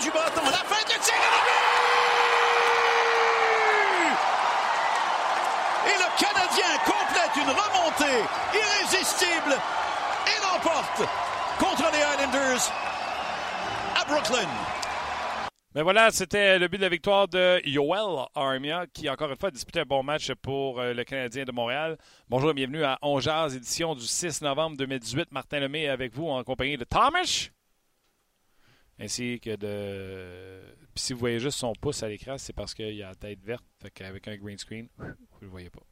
[0.00, 0.42] du bâton.
[0.44, 1.14] La fin de tir
[5.86, 9.56] et le Canadien complète une remontée irrésistible
[10.26, 11.02] et l'emporte
[11.58, 12.72] contre les Islanders
[14.00, 14.48] à Brooklyn.
[15.74, 19.50] Mais voilà, c'était le but de la victoire de Yoel Armia, qui, encore une fois,
[19.50, 21.96] a disputé un bon match pour euh, le Canadien de Montréal.
[22.28, 25.30] Bonjour et bienvenue à On édition du 6 novembre 2018.
[25.30, 27.50] Martin Lemay avec vous en compagnie de Thomas,
[29.00, 30.60] ainsi que de...
[30.94, 33.42] Puis si vous voyez juste son pouce à l'écran, c'est parce qu'il a la tête
[33.42, 33.64] verte,
[34.00, 35.12] avec un green screen, vous ne
[35.42, 35.82] le voyez pas.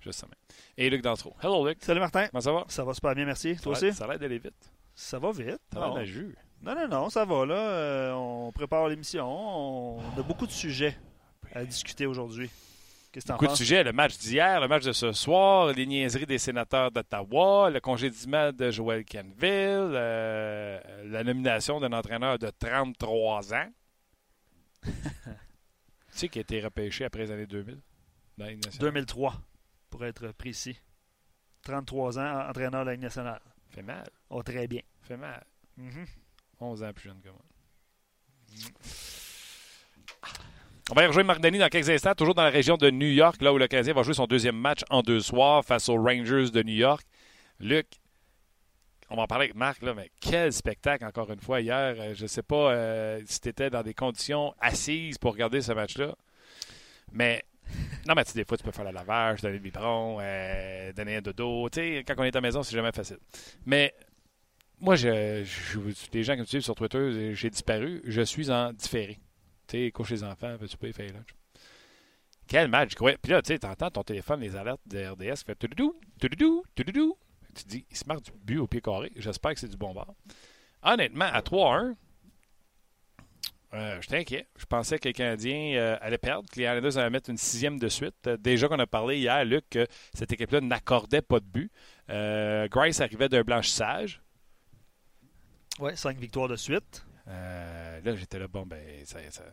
[0.00, 0.34] Justement.
[0.76, 1.34] Et Luc Dantreau.
[1.40, 1.78] Hello, Luc.
[1.80, 2.26] Salut, Martin.
[2.28, 2.64] Comment ça va?
[2.68, 3.56] Ça va super bien, merci.
[3.56, 3.96] Toi ça aussi?
[3.96, 4.72] Ça a l'air d'aller vite.
[4.94, 5.60] Ça va vite.
[5.72, 6.36] Ça va jus.
[6.60, 7.54] Non, non, non, ça va là.
[7.54, 9.26] Euh, on prépare l'émission.
[9.26, 10.96] On a beaucoup de sujets
[11.54, 12.50] à discuter aujourd'hui.
[13.28, 13.84] Beaucoup de sujets.
[13.84, 18.52] Le match d'hier, le match de ce soir, les niaiseries des sénateurs d'Ottawa, le congédiement
[18.52, 23.68] de Joël Canville, euh, la nomination d'un entraîneur de 33 ans.
[24.82, 24.90] tu
[26.08, 27.80] sais, qui a été repêché après les années 2000
[28.38, 28.92] dans la Ligue nationale?
[28.92, 29.34] 2003,
[29.90, 30.78] pour être précis.
[31.64, 33.40] 33 ans, entraîneur de la Ligue nationale.
[33.70, 34.08] Fait mal.
[34.30, 34.82] Oh, très bien.
[35.02, 35.44] Fait mal.
[35.76, 36.06] Mhm.
[36.60, 37.42] 11 ans plus jeune que moi.
[40.92, 43.08] On va y rejoindre Marc Denis dans quelques instants, toujours dans la région de New
[43.08, 45.96] York, là où le Canadien va jouer son deuxième match en deux soirs face aux
[45.96, 47.02] Rangers de New York.
[47.60, 47.86] Luc,
[49.08, 51.94] on va en parler avec Marc, là, mais quel spectacle encore une fois hier.
[51.98, 55.62] Euh, Je ne sais pas euh, si tu étais dans des conditions assises pour regarder
[55.62, 56.14] ce match-là.
[57.10, 57.42] Mais
[58.06, 61.16] non, mais tu des fois, tu peux faire le lavage, donner le biberon, euh, donner
[61.16, 61.70] un dodo.
[61.70, 63.16] Tu sais, quand on est à la maison, c'est jamais facile.
[63.64, 63.94] Mais
[64.78, 65.42] moi, je,
[66.12, 68.02] les gens qui me suivent sur Twitter, j'ai disparu.
[68.04, 69.18] Je suis en différé.
[69.92, 71.34] Couche les enfants, veux-tu pas faire lunch?
[72.46, 72.94] Quel match!
[72.94, 76.64] Puis là, tu sais, t'entends ton téléphone, les alertes de RDS qui fait tout tududou,
[76.74, 77.16] tududou.
[77.54, 79.12] Tu dis, il se marque du but au pied carré.
[79.16, 80.14] J'espère que c'est du bon bord.
[80.82, 81.94] Honnêtement, à 3-1,
[83.74, 84.46] euh, j'étais inquiet.
[84.56, 87.78] Je pensais que les Canadiens euh, allaient perdre, que les Islanders allaient mettre une sixième
[87.78, 88.26] de suite.
[88.26, 91.72] Euh, déjà qu'on a parlé hier, Luc, que cette équipe-là n'accordait pas de but.
[92.10, 94.20] Euh, Grice arrivait d'un blanchissage.
[95.78, 97.04] Ouais, cinq victoires de suite.
[97.28, 99.44] Euh, là, j'étais là, bon, ben, ça, ça...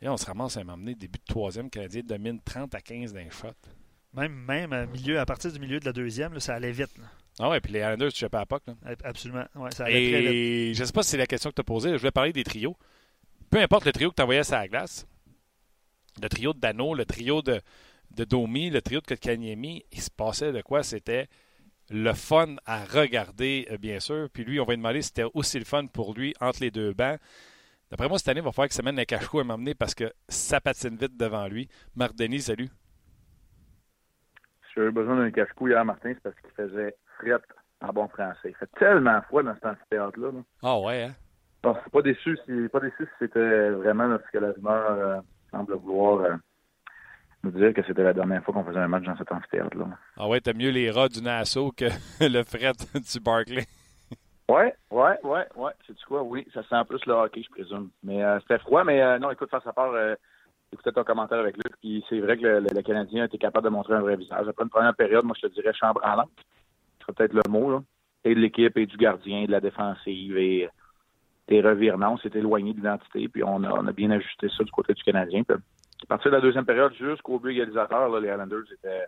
[0.00, 1.68] Et là, on se ramasse à m'emmener début de troisième.
[1.68, 3.48] Canadien domine 30 à 15 d'un shot.
[4.14, 6.96] Même, même à, milieu, à partir du milieu de la deuxième, là, ça allait vite.
[6.98, 7.04] là.
[7.38, 8.62] Ah ouais, puis les Islanders, tu sais pas à POC.
[8.66, 8.74] Là.
[9.04, 9.44] Absolument.
[9.54, 10.30] Ouais, ça allait très vite.
[10.30, 11.92] Et je sais pas si c'est la question que tu as posée.
[11.92, 12.76] Je voulais parler des trios.
[13.50, 15.06] Peu importe le trio que tu envoyais sur la glace,
[16.20, 17.60] le trio de Dano, le trio de,
[18.10, 20.82] de Domi, le trio de Kotkaniemi, il se passait de quoi?
[20.82, 21.28] C'était
[21.90, 24.28] le fun à regarder, euh, bien sûr.
[24.32, 26.70] Puis lui, on va lui demander si c'était aussi le fun pour lui entre les
[26.70, 27.18] deux bancs.
[27.90, 30.60] D'après moi, cette année, il va falloir s'amène un cache-cou à m'emmener parce que ça
[30.60, 31.68] patine vite devant lui.
[31.96, 32.68] Marc Denis, salut.
[34.62, 37.42] Si j'avais besoin d'un cache-cou hier, Martin, c'est parce qu'il faisait frette
[37.80, 38.50] en bon français.
[38.50, 40.30] Il fait tellement froid dans cet amphithéâtre-là.
[40.30, 40.40] là.
[40.62, 41.14] Ah ouais, hein?
[41.62, 44.90] Bon, c'est pas déçu si pas déçu si c'était vraiment là, ce que la rumeur
[44.92, 46.36] euh, semble vouloir euh,
[47.42, 49.86] nous dire que c'était la dernière fois qu'on faisait un match dans cet amphithéâtre-là.
[50.16, 51.84] Ah ouais, t'as mieux les rats du Nassau que
[52.20, 53.64] le fret du Barclay.
[54.48, 55.72] Ouais, ouais, ouais, ouais.
[55.86, 56.22] C'est tu quoi?
[56.22, 57.90] Oui, ça sent plus le hockey, je présume.
[58.02, 60.14] Mais euh, c'était froid, mais euh, non, écoute, face à part, euh,
[60.72, 63.38] écoutez ton commentaire avec Luc, puis c'est vrai que le, le- le Canadien a été
[63.38, 64.48] capable de montrer un vrai visage.
[64.48, 66.30] Après une première période, moi, je te dirais chambre en lampe.
[66.98, 67.82] Ce serait peut-être le mot, là.
[68.24, 70.68] Et de l'équipe, et du gardien, de la défensive, et
[71.48, 72.12] des revirements.
[72.14, 74.92] On s'est éloigné de l'identité, puis on a, on a bien ajusté ça du côté
[74.94, 75.42] du Canadien.
[75.44, 75.56] Puis,
[76.02, 79.04] à partir de la deuxième période, jusqu'au but égalisateur, là, les Islanders étaient,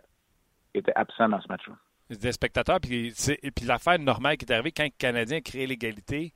[0.73, 1.73] étaient absents dans ce match-là.
[2.09, 2.79] des spectateurs.
[2.79, 3.13] Puis,
[3.55, 6.33] puis l'affaire normale qui est arrivée quand le Canadien a créé l'égalité,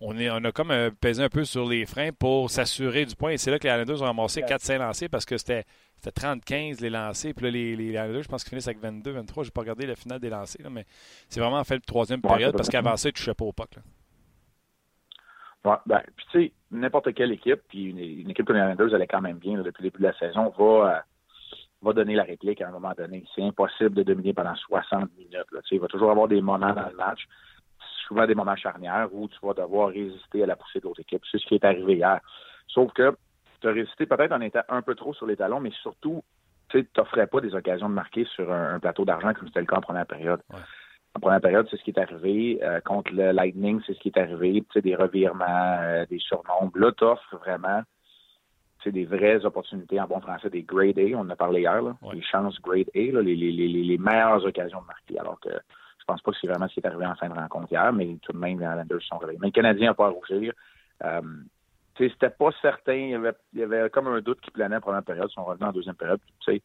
[0.00, 3.14] on, est, on a comme euh, pesé un peu sur les freins pour s'assurer du
[3.14, 3.30] point.
[3.30, 5.64] Et c'est là que les Islanders ont ramassé 4-5 lancés parce que c'était
[6.02, 7.32] c'était 30-15 les lancés.
[7.32, 9.04] Puis là, les, les Islanders, je pense qu'ils finissent avec 22-23.
[9.04, 10.84] Je n'ai pas regardé la finale des lancés, là, mais
[11.28, 13.44] c'est vraiment en fait le troisième Ouais, période parce qu'avant ça, ils ne touchaient pas
[13.44, 13.74] au puck.
[13.76, 13.82] là.
[15.64, 19.02] Ouais, ben, puis tu sais, n'importe quelle équipe, puis une, équipe comme les Islanders, elle
[19.02, 21.00] est quand même bien depuis le début de la saison, va, euh,
[21.80, 23.24] va donner la réplique à un moment donné.
[23.34, 25.52] C'est impossible de dominer pendant 60 minutes.
[25.52, 25.60] Là.
[25.70, 27.26] Il va toujours avoir des moments dans le match,
[28.06, 31.22] souvent des moments charnières où tu vas devoir résister à la poussée de l'autre équipe.
[31.30, 32.20] C'est ce qui est arrivé hier.
[32.68, 33.16] Sauf que
[33.60, 36.22] tu as résisté peut-être en étant un peu trop sur les talons, mais surtout,
[36.68, 39.66] tu sais, t'offrais pas des occasions de marquer sur un, plateau d'argent comme c'était le
[39.66, 40.42] cas en première période.
[41.16, 42.58] En première période, c'est ce qui est arrivé.
[42.62, 44.62] Euh, contre le Lightning, c'est ce qui est arrivé.
[44.62, 46.76] Tu sais, des revirements, euh, des surnombres.
[46.76, 47.82] Là, t'offres vraiment
[48.80, 51.60] tu sais, des vraies opportunités en bon français, des grade A, on en a parlé
[51.60, 52.16] hier, là, Ouais.
[52.16, 55.18] les chances grade A, là, les, les, les, les meilleures occasions de marquer.
[55.18, 57.34] Alors que je pense pas que c'est vraiment ce qui est arrivé en fin de
[57.34, 59.38] rencontre hier, mais tout de même, les Islanders sont réveillés.
[59.40, 60.52] Mais le Canadien n'a pas à rougir.
[61.02, 61.20] Euh,
[61.94, 62.92] tu sais, c'était pas certain.
[62.94, 65.28] Il y, avait, il y avait comme un doute qui planait en première période.
[65.30, 66.20] Ils sont revenus en deuxième période.
[66.40, 66.62] Tu sais,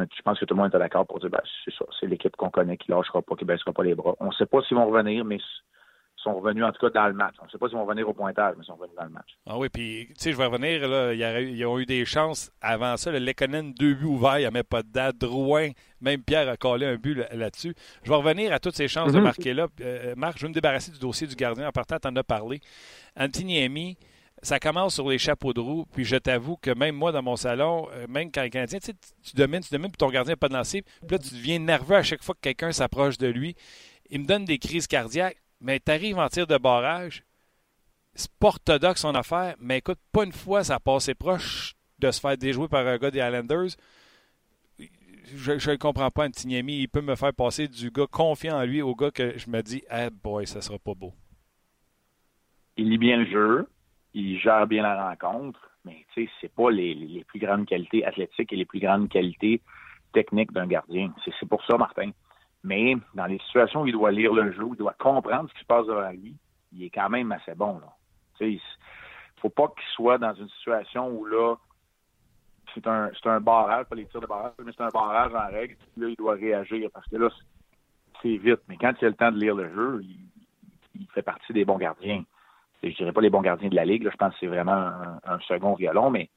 [0.00, 2.06] est- je pense que tout le monde était d'accord pour dire ben, c'est ça, c'est
[2.06, 4.14] l'équipe qu'on connaît qui lâchera pas, qui baissera pas les bras.
[4.20, 5.42] On ne sait pas s'ils vont revenir, mais s-
[6.16, 7.36] sont revenus, en tout cas, dans le match.
[7.40, 9.10] On ne sait pas s'ils vont revenir au pointage, mais ils sont revenus dans le
[9.10, 9.28] match.
[9.46, 12.96] Ah oui, puis, tu sais, je vais revenir, là, ils ont eu des chances avant
[12.96, 13.12] ça.
[13.12, 15.16] Le Lekonen, deux buts ouverts, il n'y avait pas de date.
[15.18, 15.68] Drouin,
[16.00, 17.72] même Pierre a collé un but là-dessus.
[18.02, 19.24] Je vais revenir à toutes ces chances de mhm.
[19.24, 19.68] marquer là.
[19.80, 21.68] Euh, Marc, je vais me débarrasser du dossier du gardien.
[21.68, 22.60] En partant, tu en as parlé.
[23.16, 23.96] Antiniemi,
[24.42, 27.36] ça commence sur les chapeaux de roue, puis je t'avoue que même moi, dans mon
[27.36, 30.36] salon, euh, même quand les Canadiens, tu, tu domines, tu domines, puis ton gardien n'est
[30.36, 33.56] pas lancé, puis là, tu deviens nerveux à chaque fois que quelqu'un s'approche de lui.
[34.10, 37.24] Il me donne des crises cardiaques, mais tu arrives en tir de barrage,
[38.14, 42.10] c'est pas orthodoxe son affaire, mais écoute, pas une fois ça a passé proche de
[42.10, 43.76] se faire déjouer par un gars des Islanders.
[45.34, 46.80] Je ne comprends pas, Antiniemi.
[46.80, 49.62] Il peut me faire passer du gars confiant en lui au gars que je me
[49.62, 51.12] dis, ah boy, ça sera pas beau.
[52.76, 53.68] Il lit bien le jeu
[54.18, 58.52] il gère bien la rencontre, mais tu sais, c'est pas les, plus grandes qualités athlétiques
[58.52, 59.60] et les plus grandes qualités
[60.12, 61.12] techniques d'un gardien.
[61.24, 62.10] C'est pour ça, Martin.
[62.64, 65.60] Mais dans les situations où il doit lire le jeu, il doit comprendre ce qui
[65.60, 66.34] se passe devant lui,
[66.72, 67.78] il est quand même assez bon.
[67.78, 67.92] Là.
[68.38, 68.62] Tu sais,
[69.40, 71.54] faut pas qu'il soit dans une situation où là,
[72.74, 75.76] c'est un, un barrage, pas les tirs de barrage, mais c'est un barrage en règle.
[75.96, 77.28] Là, il doit réagir parce que là,
[78.20, 78.60] c'est vite.
[78.68, 80.02] Mais quand il a le temps de lire le jeu,
[80.94, 82.24] il fait partie des bons gardiens
[82.82, 84.08] je dirais pas les bons gardiens de la Ligue.
[84.10, 84.92] je pense que c'est vraiment
[85.24, 86.30] un, second violon, mais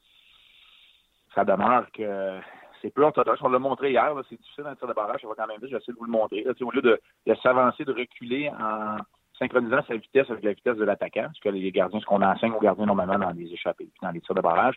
[1.36, 2.40] ça demeure que
[2.82, 3.42] c'est peu orthodoxe.
[3.42, 5.70] On l'a montré hier, c'est difficile un tir de barrage, ça va quand même vite,
[5.70, 6.46] j'essaie de vous le montrer.
[6.62, 7.00] au lieu de,
[7.42, 8.98] s'avancer, de reculer en
[9.38, 12.54] synchronisant sa vitesse avec la vitesse de l'attaquant, ce que les gardiens, ce qu'on enseigne
[12.54, 14.76] aux gardiens normalement dans les échappées, dans les tirs de barrage,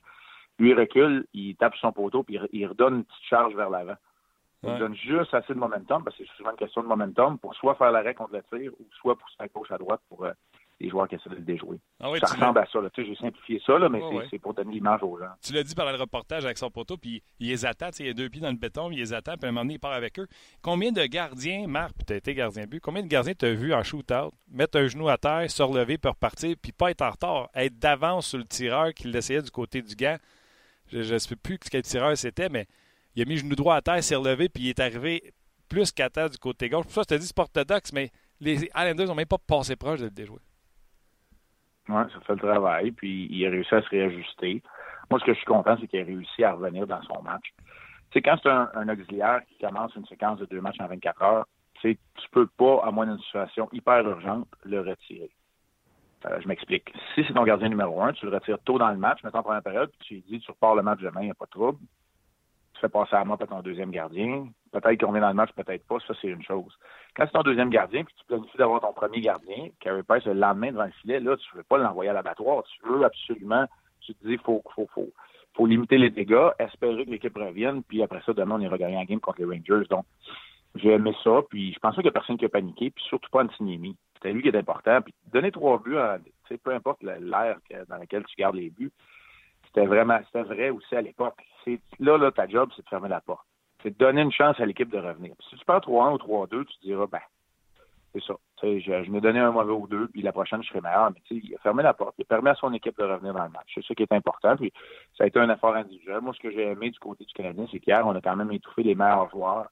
[0.58, 3.96] lui il recule, il tape son poteau, puis il redonne une petite charge vers l'avant.
[4.66, 7.54] Il donne juste assez de momentum, parce que c'est souvent une question de momentum, pour
[7.54, 10.32] soit faire l'arrêt contre le tir, ou soit pousser à gauche à droite pour euh,
[10.84, 11.78] les joueurs qui essaient de le déjouer.
[12.00, 12.78] Ah ça ressemble à ça.
[12.96, 14.00] J'ai simplifié ça, là, mais
[14.30, 15.30] c'est pour donner l'image aux gens.
[15.42, 17.88] Tu l'as dit par le reportage avec son poteau, puis il les attend.
[17.98, 19.74] Il a deux pieds dans le béton, il les attend, puis à un moment donné,
[19.74, 20.26] il part avec eux.
[20.62, 23.72] Combien de gardiens, Marc, tu as été gardien but, combien de gardiens tu as vu
[23.72, 27.10] en shootout mettre un genou à terre, se relever, puis repartir, puis pas être en
[27.10, 30.16] retard, être d'avance sur le tireur qui l'essayait du côté du gant?
[30.92, 32.66] Je ne sais plus quel tireur c'était, mais
[33.14, 35.32] il a mis le genou droit à terre, s'est relevé, puis il est arrivé
[35.68, 36.84] plus qu'à terre du côté gauche.
[36.84, 38.10] Pour ça, je te dis, c'est orthodoxe, mais
[38.40, 40.40] les Islanders n'ont même pas passé proche de le déjouer.
[41.88, 44.62] Oui, ça fait le travail, puis il a réussi à se réajuster.
[45.10, 47.52] Moi, ce que je suis content, c'est qu'il a réussi à revenir dans son match.
[48.10, 51.22] Tu sais, quand c'est un, auxiliaire qui commence une séquence de deux matchs en 24
[51.22, 51.46] heures,
[51.80, 55.30] tu tu peux pas, à moins d'une situation hyper urgente, le retirer.
[56.26, 56.90] Euh, je m'explique.
[57.14, 59.42] Si c'est ton gardien numéro un, tu le retires tôt dans le match, mettons en
[59.42, 61.44] première période, puis tu lui dis, tu repars le match demain, il n'y a pas
[61.44, 61.78] de trouble.
[62.88, 64.48] Passer à moi peut-être ton deuxième gardien.
[64.72, 65.98] Peut-être qu'on revient dans le match, peut-être pas.
[66.06, 66.72] Ça, c'est une chose.
[67.16, 70.34] Quand c'est ton deuxième gardien, puis tu planifies d'avoir ton premier gardien, Carey Price le
[70.34, 72.62] lendemain devant le filet, là, tu veux pas l'envoyer à l'abattoir.
[72.64, 73.66] Tu veux absolument,
[74.00, 75.10] tu te dis, faut, faut, faut,
[75.54, 78.96] faut limiter les dégâts, espérer que l'équipe revienne, puis après ça, demain, on ira gagner
[78.96, 79.86] un game contre les Rangers.
[79.88, 80.04] Donc,
[80.74, 83.30] j'ai aimé ça, puis je pense qu'il n'y a personne qui a paniqué, puis surtout
[83.30, 83.96] pas Antiniemi.
[84.14, 85.00] C'était lui qui est important.
[85.02, 85.96] Puis donner trois buts,
[86.62, 87.58] peu importe l'air
[87.88, 88.92] dans lequel tu gardes les buts,
[89.74, 91.42] c'était vraiment, c'était vrai aussi à l'époque.
[91.98, 93.46] Là, là, ta job, c'est de fermer la porte
[93.84, 95.34] c'est de donner une chance à l'équipe de revenir.
[95.50, 97.20] si tu perds 3-1 ou 3-2, tu te diras, ben,
[98.14, 98.34] c'est ça.
[98.62, 101.10] Je, me donnais un mauvais ou deux, puis la prochaine, je serai meilleur.
[101.10, 102.14] Mais il a fermé la porte.
[102.18, 103.70] Il permet à son équipe de revenir dans le match.
[103.74, 104.56] C'est ça qui est important.
[104.56, 104.72] Puis
[105.18, 106.20] ça a été un effort individuel.
[106.22, 108.50] Moi, ce que j'ai aimé du côté du Canadien, c'est qu'hier, on a quand même
[108.52, 109.66] étouffé les meilleurs joueurs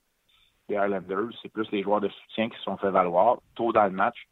[0.68, 1.30] des Islanders.
[1.40, 4.26] C'est plus les joueurs de soutien qui se sont fait valoir tôt dans le match.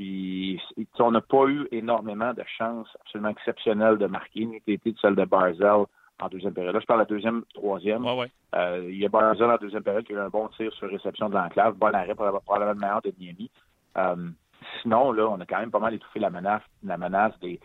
[0.00, 0.58] Puis
[0.98, 5.26] on n'a pas eu énormément de chances absolument exceptionnelles de marquer, ni de celle de
[5.26, 5.84] Barzell
[6.22, 6.72] en deuxième période.
[6.72, 8.06] Là, je parle de la deuxième, troisième.
[8.54, 10.88] Euh, il y a Barzell en deuxième période qui a eu un bon tir sur
[10.88, 11.74] réception de l'enclave.
[11.74, 13.50] Bon arrêt, probablement le meilleur de Miami.
[13.98, 14.30] Euh,
[14.80, 17.60] sinon, là, on a quand même pas mal étouffé la menace, la menace des,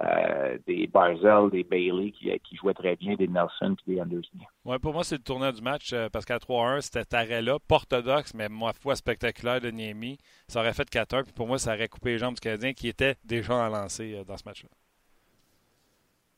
[0.00, 4.38] euh, des Barzell, des Bailey qui, qui jouaient très bien, des Nelson et des Anderson.
[4.64, 7.76] Oui, pour moi, c'est le tournant du match parce qu'à 3-1, c'était cet arrêt-là, pas
[7.76, 10.18] orthodoxe, mais ma foi spectaculaire de Niemi.
[10.48, 12.88] Ça aurait fait 4-1, puis pour moi, ça aurait coupé les jambes du Canadien qui
[12.88, 14.68] était déjà à lancer dans ce match-là.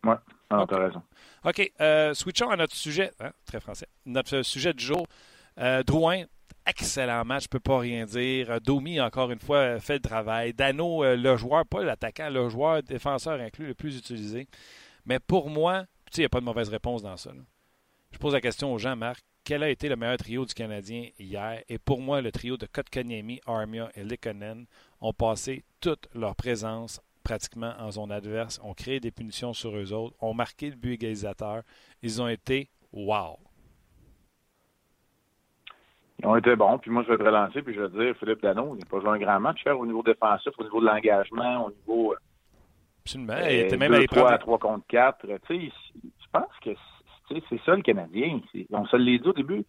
[0.04, 0.14] Oui,
[0.50, 1.02] ah, tu as raison.
[1.44, 1.72] OK.
[1.80, 5.06] Euh, switchons à notre sujet, hein, très français, notre sujet du jour.
[5.58, 6.24] Euh, Drouin,
[6.66, 8.50] excellent match, je peux pas rien dire.
[8.50, 10.54] Euh, Domi, encore une fois, fait le travail.
[10.54, 14.48] Dano, euh, le joueur, pas l'attaquant, le joueur défenseur inclus le plus utilisé.
[15.06, 15.84] Mais pour moi,
[16.16, 17.32] il n'y a pas de mauvaise réponse dans ça.
[18.12, 19.20] Je pose la question aux gens, Marc.
[19.42, 21.62] Quel a été le meilleur trio du Canadien hier?
[21.68, 24.64] Et pour moi, le trio de Kotkaniemi, Armia et Likonen
[25.00, 29.92] ont passé toute leur présence pratiquement en zone adverse, ont créé des punitions sur eux
[29.92, 31.62] autres, ont marqué le but égalisateur.
[32.02, 33.38] Ils ont été wow.
[36.20, 36.78] Ils ont été bons.
[36.78, 38.86] Puis moi, je vais te relancer, puis je vais te dire, Philippe Dano, il n'a
[38.86, 42.12] pas joué un grand match au niveau défensif, au niveau de l'engagement, au niveau.
[42.12, 42.16] Euh,
[43.04, 43.34] Absolument.
[43.48, 45.26] il était même à 3 à 3 contre 4.
[45.26, 46.70] Tu sais, je pense que
[47.28, 48.40] c'est ça le Canadien.
[48.70, 49.64] On se l'a dit au début.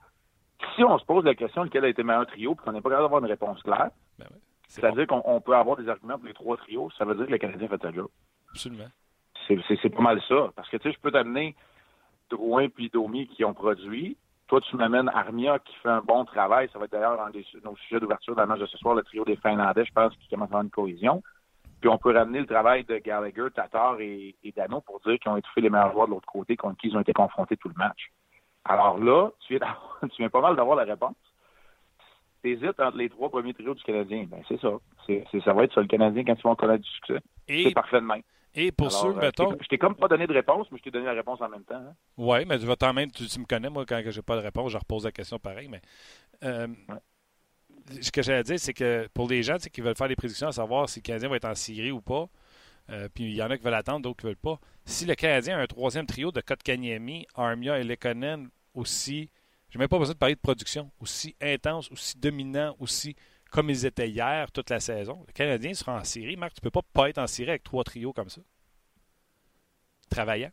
[0.75, 2.89] Si on se pose la question lequel a été meilleur trio, puis qu'on n'est pas
[2.89, 4.27] capable d'avoir une réponse claire, ben
[4.67, 6.89] C'est-à-dire qu'on peut avoir des arguments pour les trois trios.
[6.97, 8.07] Ça veut dire que le Canadien fait sa job.
[8.51, 8.87] Absolument.
[9.47, 10.51] C'est pas mal ça.
[10.55, 11.55] Parce que, tu sais, je peux t'amener
[12.29, 14.17] Drouin puis Domi qui ont produit.
[14.47, 16.69] Toi, tu m'amènes Armia qui fait un bon travail.
[16.71, 18.93] Ça va être d'ailleurs un des nos sujets d'ouverture de la match de ce soir,
[18.93, 21.23] le trio des Finlandais, je pense, qui commence à avoir une cohésion.
[21.81, 25.37] Puis on peut ramener le travail de Gallagher, Tatar et, Dano pour dire qu'ils ont
[25.37, 27.75] étouffé les meilleurs joueurs de l'autre côté contre qui ils ont été confrontés tout le
[27.75, 28.11] match.
[28.63, 29.75] Alors là, tu viens,
[30.09, 31.15] tu viens pas mal d'avoir la réponse.
[32.43, 34.25] T'hésites entre les trois premiers trios du Canadien.
[34.29, 34.69] Ben, c'est ça.
[35.07, 37.19] C'est, ça va être sur le Canadien quand ils vont connaître du succès.
[37.47, 38.21] C'est parfait de même.
[38.55, 39.55] Et pour ceux, euh, mettons.
[39.61, 41.65] Je t'ai comme pas donné de réponse, mais je t'ai donné la réponse en même
[41.65, 41.75] temps.
[41.75, 41.93] Hein.
[42.17, 44.77] Oui, mais tu vas même, tu, me connais, moi, quand j'ai pas de réponse, je
[44.77, 45.67] repose la question pareil.
[45.67, 45.81] Mais
[46.43, 46.67] euh,
[48.01, 50.53] ce que j'allais dire, c'est que pour les gens qui veulent faire des prédictions à
[50.53, 52.29] savoir si le Canadien va être en Syrie ou pas,
[52.89, 54.59] euh, puis il y en a qui veulent attendre, d'autres qui veulent pas.
[54.85, 59.29] Si le Canadien a un troisième trio de Kotkaniemi, Armia et Lekonen aussi,
[59.69, 63.15] j'ai même pas besoin de parler de production, aussi intense, aussi dominant, aussi
[63.55, 65.23] comme ils étaient hier toute la saison.
[65.27, 66.35] Le Canadien sera en série.
[66.35, 68.41] Marc, tu peux pas pas être en série avec trois trios comme ça.
[70.09, 70.51] Travaillant.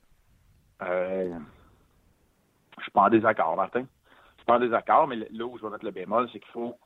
[0.82, 1.36] Euh,
[2.78, 3.80] je suis pas en désaccord, Martin.
[3.80, 6.52] Je suis pas en désaccord, mais là où je vais mettre le bémol, c'est qu'il
[6.52, 6.76] faut,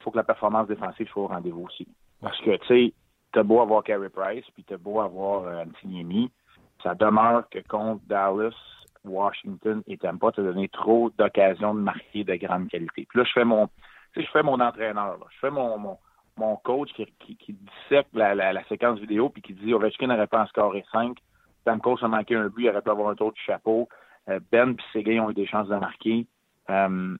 [0.00, 1.86] faut que la performance défensive soit au rendez-vous aussi.
[2.20, 2.94] Parce que, tu sais,
[3.32, 6.32] t'as beau avoir Carey Price, puis t'as beau avoir euh, Antiniemi,
[6.82, 8.54] ça demeure que contre Dallas,
[9.04, 13.06] Washington et Tampa, t'as donné trop d'occasions de marquer de grande qualité.
[13.08, 13.68] Puis là, je fais mon,
[14.16, 15.98] je fais mon entraîneur, je fais mon,
[16.36, 20.42] mon, coach qui, qui, dissèque la, la, séquence vidéo puis qui dit Ovechkin n'aurait pas
[20.42, 21.16] en scoré 5,
[21.64, 23.88] Tamco a manqué un but, il aurait pu avoir un tour du chapeau,
[24.28, 26.26] euh, Ben et Seguin ont eu des chances de marquer.
[26.70, 27.16] Euh,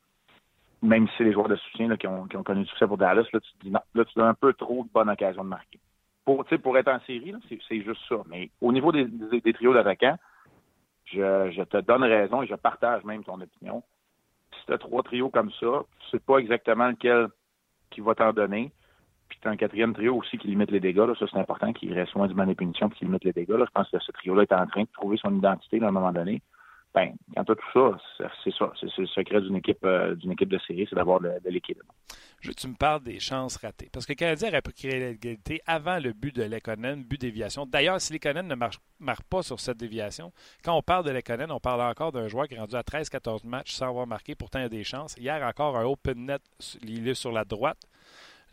[0.82, 2.98] même si c'est les joueurs de soutien qui, ont, qui, ont, connu du succès pour
[2.98, 5.48] Dallas, là, tu dis non, là, tu as un peu trop de bonnes occasions de
[5.48, 5.80] marquer.
[6.24, 8.16] Pour, pour être en série, c'est juste ça.
[8.28, 10.16] Mais au niveau des, des, trios d'attaquants,
[11.06, 13.82] je, je, te donne raison et je partage même ton opinion
[14.78, 17.28] trois trios comme ça, tu sais pas exactement lequel
[17.90, 18.72] qui va t'en donner.
[19.28, 20.98] Puis tu as un quatrième trio aussi qui limite les dégâts.
[20.98, 21.14] Là.
[21.18, 23.50] Ça, c'est important qu'il reste loin du man des et qu'il limite les dégâts.
[23.50, 23.64] Là.
[23.66, 26.12] Je pense que ce trio-là est en train de trouver son identité à un moment
[26.12, 26.42] donné
[26.94, 28.72] ben, quand tout ça, c'est ça.
[28.78, 31.86] C'est le secret d'une équipe, euh, équipe de série, c'est d'avoir de, l'équilibre.
[32.44, 33.88] Veux que tu me parles des chances ratées.
[33.92, 37.66] Parce que le Canadien aurait pu créer l'égalité avant le but de Lekonen, but déviation.
[37.66, 40.32] D'ailleurs, si Lekonen ne marque pas sur cette déviation,
[40.62, 43.44] quand on parle de Lekonen, on parle encore d'un joueur qui est rendu à 13-14
[43.44, 44.36] matchs sans avoir marqué.
[44.36, 45.16] Pourtant, il a des chances.
[45.16, 46.42] Hier, encore un open net,
[46.82, 47.78] il est sur la droite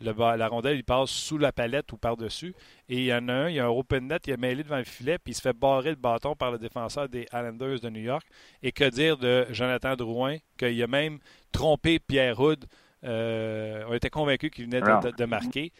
[0.00, 2.54] la rondelle, il passe sous la palette ou par-dessus.
[2.88, 4.62] Et il y en a un, il y a un open net, il a mêlé
[4.62, 7.80] devant le filet, puis il se fait barrer le bâton par le défenseur des Islanders
[7.80, 8.26] de New York.
[8.62, 11.18] Et que dire de Jonathan Drouin, qu'il a même
[11.52, 12.64] trompé Pierre Houd.
[13.04, 15.72] Euh, on était convaincus qu'il venait de, marquer.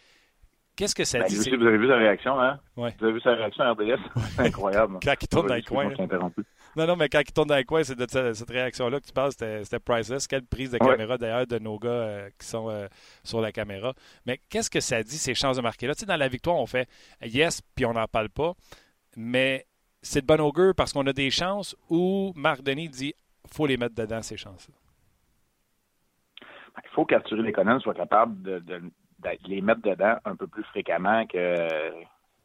[0.74, 1.36] Qu'est-ce que ça ben, dit?
[1.36, 2.58] Vous avez vu sa réaction, hein?
[2.76, 4.00] Vous avez vu sa réaction à RDS?
[4.30, 4.98] C'est incroyable.
[5.02, 5.92] Quand il tourne dans le coin.
[6.76, 9.12] Non, non, mais quand il tourne dans le coin, c'est de cette, réaction-là que tu
[9.12, 10.26] parles, c'était priceless.
[10.26, 12.86] Quelle prise de caméra, d'ailleurs, de nos gars euh, qui sont euh,
[13.22, 13.92] sur la caméra.
[14.24, 15.94] Mais qu'est-ce que ça dit, ces chances de marquer là?
[15.94, 16.88] Tu sais, dans la victoire, on fait
[17.22, 18.54] yes, puis on n'en parle pas.
[19.16, 19.66] Mais
[20.00, 23.14] c'est de bon augure parce qu'on a des chances ou Marc Denis dit
[23.50, 24.74] faut les mettre dedans, ces chances-là?
[26.84, 28.82] Il faut qu'Arthur Lekonen soit capable de,
[29.46, 31.68] les mettre dedans un peu plus fréquemment que,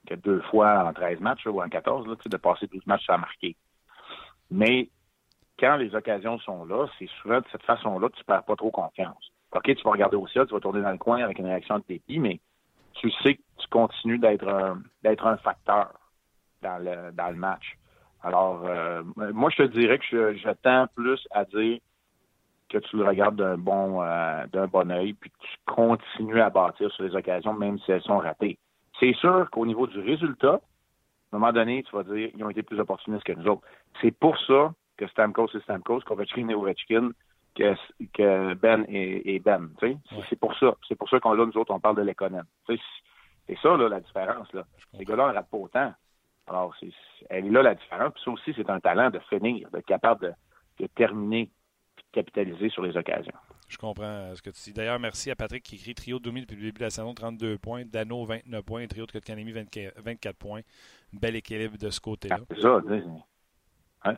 [0.06, 3.18] que deux fois en 13 matchs ou en 14, là, de passer 12 matchs sans
[3.18, 3.56] marquer.
[4.50, 4.90] Mais
[5.60, 8.72] quand les occasions sont là, c'est souvent de cette façon-là que tu perds pas trop
[8.72, 9.32] confiance.
[9.54, 11.80] OK, tu vas regarder au ciel, tu vas tourner dans le coin avec une réaction
[11.80, 12.40] de dépit, mais
[12.94, 15.94] tu sais que tu continues d'être un, facteur
[16.62, 17.78] dans le, dans le match.
[18.24, 21.80] Alors, euh, moi, je te dirais que je, tends plus à dire
[22.70, 26.50] que tu le regardes d'un bon euh, d'un bon œil, puis que tu continues à
[26.50, 28.58] bâtir sur les occasions, même si elles sont ratées.
[29.00, 30.60] C'est sûr qu'au niveau du résultat,
[31.32, 33.68] à un moment donné, tu vas dire, ils ont été plus opportunistes que nous autres.
[34.02, 37.12] C'est pour ça que Stamkos est Stamkos, qu'Ovechkin est Ovechkin,
[37.56, 37.74] que,
[38.14, 39.70] que Ben est, Ben.
[40.30, 40.76] C'est pour ça.
[40.88, 42.48] C'est pour ça qu'on là, nous autres, on parle de l'économie.
[42.68, 44.52] C'est ça, là, la différence.
[44.54, 44.64] Là.
[44.98, 45.94] Les gars-là, on rate pas autant.
[46.48, 46.92] Alors, c'est,
[47.30, 48.14] elle est là, la différence.
[48.14, 50.34] Puis ça aussi, c'est un talent de finir, d'être capable de,
[50.80, 51.46] de terminer,
[51.98, 53.34] de capitaliser sur les occasions.
[53.68, 54.74] Je comprends euh, ce que tu dis.
[54.74, 57.58] D'ailleurs, merci à Patrick qui écrit Trio 2000 depuis le début de la saison, 32
[57.58, 57.84] points.
[57.86, 58.88] Dano, 29 points.
[58.88, 60.62] Trio de Kotkanemi, 24 points.
[61.12, 62.40] Bel équilibre de ce côté-là.
[62.50, 62.80] c'est ça.
[64.06, 64.16] Hein?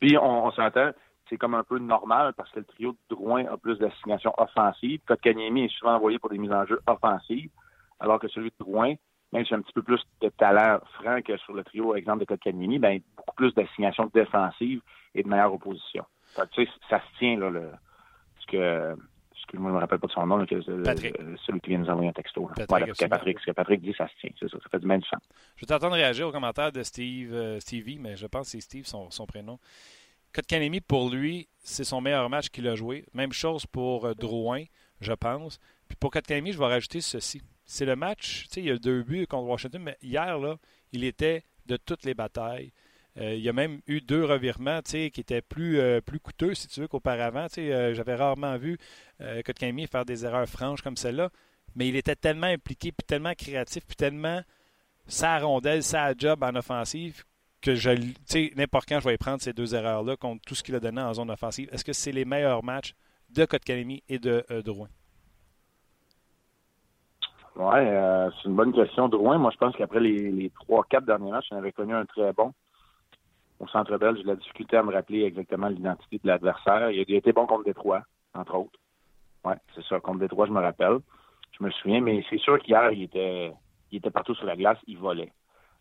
[0.00, 0.90] Puis, on, s'entend,
[1.28, 5.00] c'est comme un peu normal parce que le trio de Drouin a plus d'assignations offensives.
[5.06, 7.50] Kotkaniemi est souvent envoyé pour des mises en jeu offensives,
[7.98, 8.94] alors que celui de Drouin,
[9.32, 12.26] même si un petit peu plus de talent franc que sur le trio, exemple de
[12.26, 14.80] Kotkaniemi, ben, beaucoup plus d'assignations défensives
[15.14, 16.04] et de meilleure opposition.
[16.34, 17.70] ça se tient, là, le,
[18.46, 18.96] que
[19.44, 20.46] excuse-moi, je ne me rappelle pas de son nom,
[20.84, 21.16] Patrick.
[21.46, 22.48] celui qui vient nous envoyer un texto.
[22.68, 24.30] Patrick, ce que Patrick, ce que Patrick dit, ça se tient.
[24.40, 25.20] Ça, ça fait du même sens.
[25.56, 28.60] Je vais t'entendre réagir aux commentaires de Steve, euh, Stevie, mais je pense que c'est
[28.60, 29.58] Steve, son, son prénom.
[30.32, 33.04] Kotkanemi, pour lui, c'est son meilleur match qu'il a joué.
[33.12, 34.64] Même chose pour euh, Drouin,
[35.00, 35.58] je pense.
[35.88, 37.42] Puis pour Kotkanemi, je vais rajouter ceci.
[37.64, 38.46] c'est le match.
[38.56, 40.56] Il y a deux buts contre Washington, mais hier, là,
[40.92, 42.72] il était de toutes les batailles.
[43.16, 46.66] Euh, il y a même eu deux revirements qui étaient plus, euh, plus coûteux, si
[46.66, 47.46] tu veux, qu'auparavant.
[47.58, 48.78] Euh, J'avais rarement vu
[49.46, 51.30] Kotkaniemi faire des erreurs franches comme celle-là,
[51.76, 54.40] mais il était tellement impliqué, puis tellement créatif, puis tellement
[55.06, 57.24] sa rondelle, sa job en offensive,
[57.62, 57.90] que je,
[58.56, 61.14] n'importe quand je vais prendre ces deux erreurs-là contre tout ce qu'il a donné en
[61.14, 61.68] zone offensive.
[61.72, 62.94] Est-ce que c'est les meilleurs matchs
[63.30, 64.88] de Kotkaniemi et de Drouin?
[67.56, 69.08] Oui, c'est une bonne question.
[69.08, 72.32] Drouin, moi, je pense qu'après les trois, quatre derniers matchs, on avait connu un très
[72.32, 72.52] bon
[73.60, 76.90] au Centre Bell, j'ai la difficulté à me rappeler exactement l'identité de l'adversaire.
[76.90, 78.02] Il, a été bon contre Détroit,
[78.34, 78.78] entre autres.
[79.44, 80.00] Oui, c'est ça.
[80.00, 80.98] Contre Détroit, je me rappelle.
[81.58, 83.52] Je me souviens, mais c'est sûr qu'hier, il était,
[83.92, 85.32] il était partout sur la glace, il volait.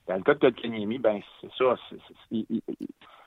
[0.08, 1.76] Dans le cas de Kotkaniemi, ben c'est ça.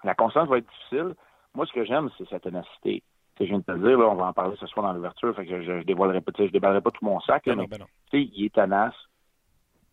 [0.04, 1.14] la constance va être difficile.
[1.54, 3.02] Moi, ce que j'aime, c'est sa ténacité.
[3.40, 5.62] je viens de te dire, on va en parler ce soir dans l'ouverture, fait que
[5.62, 7.44] je, ne dévoilerai pas, je déballerai pas tout mon sac.
[7.46, 8.94] Ben ben il est tenace,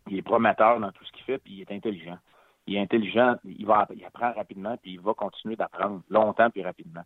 [0.09, 2.17] il est prometteur dans tout ce qu'il fait, puis il est intelligent
[2.67, 6.63] il est intelligent, il va il apprend rapidement, puis il va continuer d'apprendre longtemps puis
[6.63, 7.03] rapidement.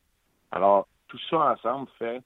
[0.52, 2.22] Alors, tout ça ensemble fait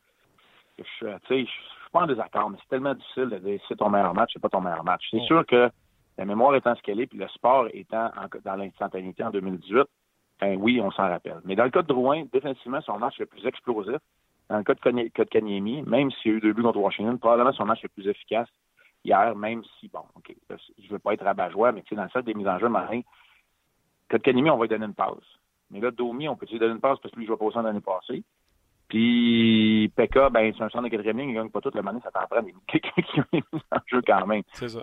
[0.77, 1.47] que je, je suis
[1.91, 4.49] pas en désaccord, mais c'est tellement difficile de dire c'est ton meilleur match, c'est pas
[4.49, 5.07] ton meilleur match.
[5.11, 5.69] C'est sûr que
[6.17, 8.11] la mémoire étant ce qu'elle est, puis le sport étant
[8.43, 9.87] dans l'instantanéité en 2018,
[10.41, 11.39] ben oui, on s'en rappelle.
[11.45, 13.97] Mais dans le cas de Drouin, définitivement, son match le plus explosif.
[14.49, 17.53] Dans le cas de, Kanyemi, même s'il y a eu deux buts contre Washington, probablement
[17.53, 18.49] son match le plus efficace
[19.03, 22.09] hier, même si, bon, OK, je veux pas être rabat-joie, mais tu sais, dans le
[22.09, 23.01] sens des mises en jeu, Marin,
[24.09, 25.17] Kotkaniemi, on va lui donner une passe.
[25.69, 27.45] Mais là, Domi, on peut lui donner une passe parce que lui, je vais pas
[27.45, 28.23] au centre l'année passée?
[28.89, 32.01] Puis Pekka, ben, c'est un centre de quatrième ligne, il gagne pas toute la manée,
[32.03, 32.45] ça t'en prend.
[32.67, 34.43] quelqu'un qui a mis en jeu quand même.
[34.51, 34.81] C'est ça.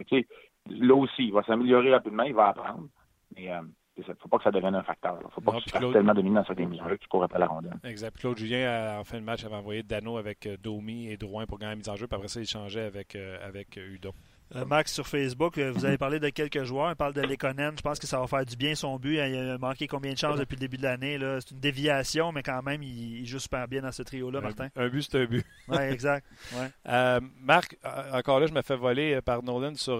[0.66, 2.88] là aussi, il va s'améliorer rapidement, il va apprendre.
[3.36, 3.60] Mais euh,
[3.98, 5.18] il ne faut pas que ça devienne un facteur.
[5.20, 7.08] Il ne faut pas que tu fasses tellement de minutes dans cette émission que tu
[7.08, 7.78] cours pas la rondelle.
[7.84, 8.16] Exact.
[8.16, 11.58] Claude Julien, en fin de match, avait envoyé Dano avec euh, Domi et Drouin pour
[11.58, 12.06] gagner la mise en jeu.
[12.06, 14.12] Puis après ça, il changeait avec, euh, avec Udon.
[14.56, 16.90] Euh, Max sur Facebook, euh, vous avez parlé de quelques joueurs.
[16.90, 17.74] On parle de Lekonen.
[17.76, 19.16] Je pense que ça va faire du bien son but.
[19.16, 21.18] Il a manqué combien de chances depuis le début de l'année?
[21.40, 24.68] C'est une déviation, mais quand même, il, joue super bien dans ce trio-là, Martin.
[24.74, 25.44] Un, but, c'est un but.
[25.68, 26.26] oui, exact.
[26.88, 27.76] Euh, Marc,
[28.12, 29.98] encore là, je me fais voler par Nolan sur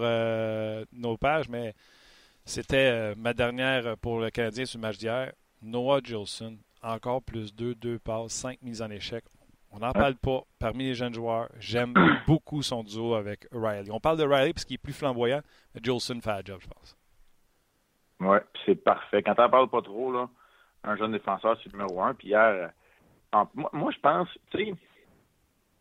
[0.93, 1.75] nos pages, mais
[2.49, 5.31] c'était ma dernière pour le Canadien sur le match d'hier.
[5.61, 9.23] Noah Gilson, encore plus deux, deux passes, cinq mises en échec.
[9.71, 11.49] On n'en parle pas parmi les jeunes joueurs.
[11.59, 11.93] J'aime
[12.27, 13.91] beaucoup son duo avec Riley.
[13.91, 15.41] On parle de Riley parce qu'il est plus flamboyant,
[15.75, 16.97] mais Jolson fait le job, je pense.
[18.19, 19.21] Oui, c'est parfait.
[19.21, 20.27] Quand on parle pas trop, là,
[20.83, 22.13] un jeune défenseur, c'est le numéro un.
[22.13, 22.71] Puis hier,
[23.33, 24.73] euh, moi, je pense, tu sais,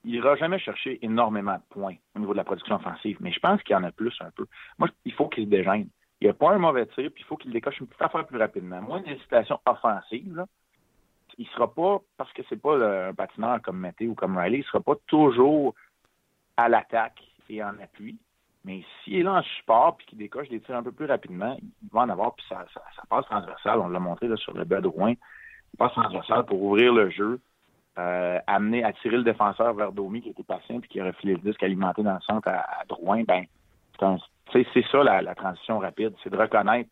[0.05, 3.41] il n'ira jamais chercher énormément de points au niveau de la production offensive, mais je
[3.41, 4.47] pense qu'il y en a plus un peu.
[4.79, 5.89] Moi, il faut qu'il se déjeune.
[6.21, 8.27] Il n'y a pas un mauvais tir, puis il faut qu'il décoche une petite affaire
[8.27, 8.83] plus rapidement.
[8.83, 10.45] Moi, une situation offensive,
[11.39, 14.65] il sera pas, parce que c'est pas un patineur comme Mété ou comme Riley, il
[14.65, 15.75] sera pas toujours
[16.57, 18.17] à l'attaque et en appui.
[18.65, 21.57] Mais s'il est là en support puis qu'il décoche des tirs un peu plus rapidement,
[21.61, 22.67] il va en avoir, puis ça,
[23.09, 23.79] passe transversal.
[23.79, 25.15] On l'a montré là, sur le Rouen.
[25.73, 27.41] Il passe transversal pour ouvrir le jeu,
[27.99, 31.41] euh, amener, attirer le défenseur vers Domi qui était patient puis qui a refilé le
[31.41, 33.23] disque alimenté dans le centre à, Drouin.
[33.23, 33.45] Ben,
[34.53, 36.15] c'est ça la, la, transition rapide.
[36.23, 36.91] C'est de reconnaître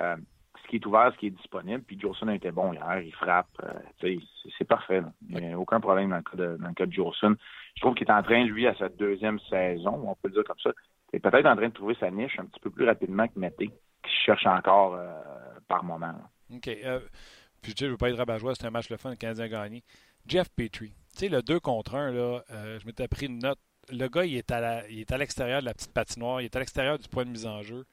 [0.00, 0.16] euh,
[0.62, 1.82] ce qui est ouvert, ce qui est disponible.
[1.82, 3.48] Puis Jolson a été bon hier, il frappe.
[3.62, 4.18] Euh,
[4.58, 5.02] c'est parfait.
[5.28, 7.36] Il n'y a aucun problème dans le cas de, dans le cas de Jolson.
[7.76, 10.44] Je trouve qu'il est en train, lui, à sa deuxième saison, on peut le dire
[10.44, 10.70] comme ça,
[11.12, 13.38] il est peut-être en train de trouver sa niche un petit peu plus rapidement que
[13.38, 15.12] Mété, qui cherche encore euh,
[15.68, 16.14] par moment.
[16.52, 16.70] OK.
[17.62, 19.48] Puis je ne veux pas être rabat c'est un match le fun, le Canadien a
[19.48, 19.82] gagné.
[20.26, 23.58] Jeff Petrie, tu sais, le 2 contre 1, là, je m'étais pris une note.
[23.90, 27.08] Le gars, il est à l'extérieur de la petite patinoire, il est à l'extérieur du
[27.08, 27.84] point de mise en jeu.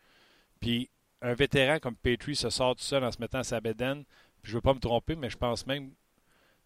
[0.59, 0.89] Puis
[1.21, 4.03] un vétéran comme Petrie se sort tout seul en se mettant à sa bédaine.
[4.43, 5.91] je ne veux pas me tromper, mais je pense même,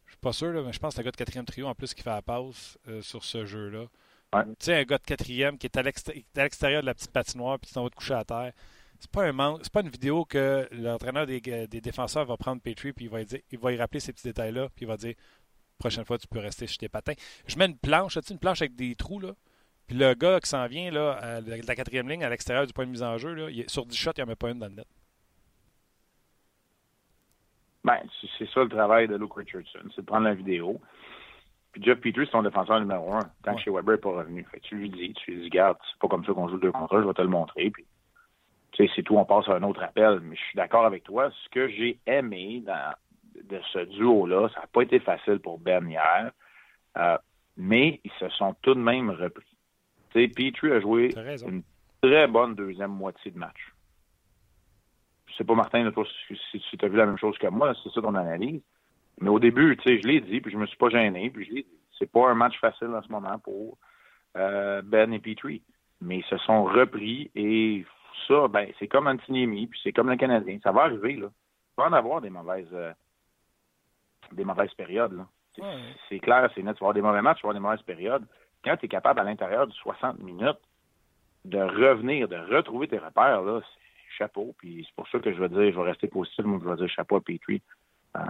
[0.05, 1.75] je suis pas sûr, mais je pense que c'est un gars de quatrième trio en
[1.75, 3.87] plus qui fait la passe euh, sur ce jeu-là.
[4.33, 7.67] Tu sais, un gars de quatrième qui est à l'extérieur de la petite patinoire puis
[7.67, 8.51] qui s'en va te coucher à terre.
[8.99, 12.93] C'est pas un c'est pas une vidéo que l'entraîneur des, des, défenseurs va prendre Petrie
[12.93, 15.15] puis il va, dire, il va y rappeler ces petits détails-là puis il va dire
[15.77, 17.13] prochaine fois tu peux rester chez tes patins.
[17.47, 19.33] Je mets une planche, tu une planche avec des trous là.
[19.87, 22.85] Puis le gars qui s'en vient là, de la quatrième ligne à l'extérieur du point
[22.85, 24.59] de mise en jeu, là, il, sur 10 shots, il n'y en a pas une
[24.59, 24.87] dans le net.
[27.83, 27.99] Ben,
[28.39, 30.81] c'est ça le travail de Luke Richardson, c'est de prendre la vidéo.
[31.71, 34.43] Puis Jeff Peters, c'est son défenseur numéro un, tant que chez Weber n'est pas revenu.
[34.49, 36.71] Fait tu lui dis, tu lui dis, garde, c'est pas comme ça qu'on joue deux
[36.71, 37.69] contre un, je vais te le montrer.
[37.69, 37.85] Puis,
[38.71, 40.19] tu sais, c'est tout, on passe à un autre appel.
[40.21, 41.29] Mais je suis d'accord avec toi.
[41.43, 42.93] Ce que j'ai aimé dans,
[43.49, 46.31] de ce duo-là, ça n'a pas été facile pour Ben hier,
[46.97, 47.17] euh,
[47.57, 49.45] mais ils se sont tout de même repris.
[50.13, 51.13] Petrie a joué
[51.45, 51.63] une
[52.01, 53.73] très bonne deuxième moitié de match.
[55.27, 55.91] Je sais pas, Martin,
[56.49, 58.61] si, tu as vu la même chose que moi, c'est ça ton analyse.
[59.19, 61.45] Mais au début, tu sais, je l'ai dit, puis je me suis pas gêné, puis
[61.45, 61.79] je l'ai dit.
[61.99, 63.77] C'est pas un match facile en ce moment pour
[64.37, 65.61] euh, Ben et Petrie.
[66.01, 67.85] mais ils se sont repris et
[68.27, 70.59] ça, ben, c'est comme Antiniemi, puis c'est comme le Canadien.
[70.63, 71.27] Ça va arriver, là.
[71.27, 72.93] Il va en avoir des mauvaises, euh,
[74.31, 75.25] des mauvaises périodes, là.
[76.09, 76.75] C'est clair, c'est net.
[76.75, 78.25] Tu vas avoir des mauvais matchs, tu vas avoir des mauvaises périodes.
[78.63, 80.59] Quand tu es capable, à l'intérieur de 60 minutes,
[81.45, 84.53] de revenir, de retrouver tes repères, là, c'est chapeau.
[84.57, 86.75] Puis c'est pour ça que je vais dire, je vais rester positif, moi, je vais
[86.75, 87.61] dire chapeau à Petrie
[88.17, 88.21] euh,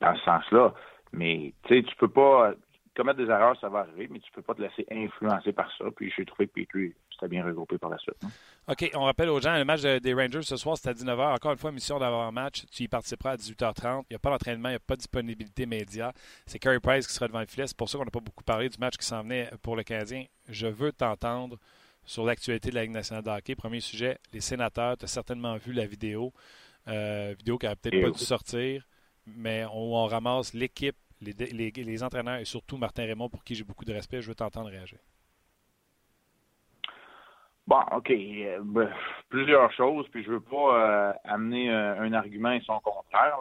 [0.00, 0.74] dans ce sens-là.
[1.12, 2.52] Mais, tu sais, tu peux pas
[2.94, 5.84] commettre des erreurs, ça va arriver, mais tu peux pas te laisser influencer par ça.
[5.94, 8.16] Puis j'ai trouvé que Petrie c'était bien regroupé par la suite.
[8.24, 8.28] Hein.
[8.68, 11.34] OK, on rappelle aux gens, le match des Rangers ce soir, c'est à 19h.
[11.34, 12.64] Encore une fois, mission d'avant-match.
[12.72, 14.02] Tu y participeras à 18h30.
[14.02, 16.12] Il n'y a pas d'entraînement, il n'y a pas de disponibilité média.
[16.46, 17.66] C'est Carey Price qui sera devant le filet.
[17.66, 19.82] C'est pour ça qu'on n'a pas beaucoup parlé du match qui s'en venait pour le
[19.82, 20.24] Canadien.
[20.48, 21.58] Je veux t'entendre
[22.04, 23.54] sur l'actualité de la Ligue nationale de hockey.
[23.54, 24.96] Premier sujet, les sénateurs.
[24.96, 26.32] Tu as certainement vu la vidéo.
[26.88, 28.86] Euh, vidéo qui n'a peut-être pas dû sortir,
[29.26, 33.84] mais on, on ramasse l'équipe, les, entraîneurs et surtout Martin Raymond, pour qui j'ai beaucoup
[33.84, 34.22] de respect.
[34.22, 34.98] Je veux t'entendre réagir.
[37.66, 38.10] Bon, OK.
[38.10, 38.90] Euh, ben,
[39.30, 43.38] plusieurs choses, puis je veux pas euh, amener euh, un argument et son contraire,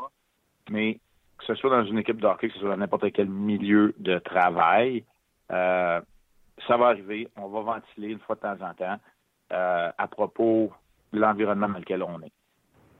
[0.69, 0.99] mais
[1.37, 3.93] que ce soit dans une équipe de hockey, que ce soit dans n'importe quel milieu
[3.97, 5.03] de travail,
[5.49, 7.27] ça va arriver.
[7.35, 8.99] On va ventiler une fois de temps en temps
[9.49, 10.71] à propos
[11.11, 12.31] de l'environnement dans lequel on est.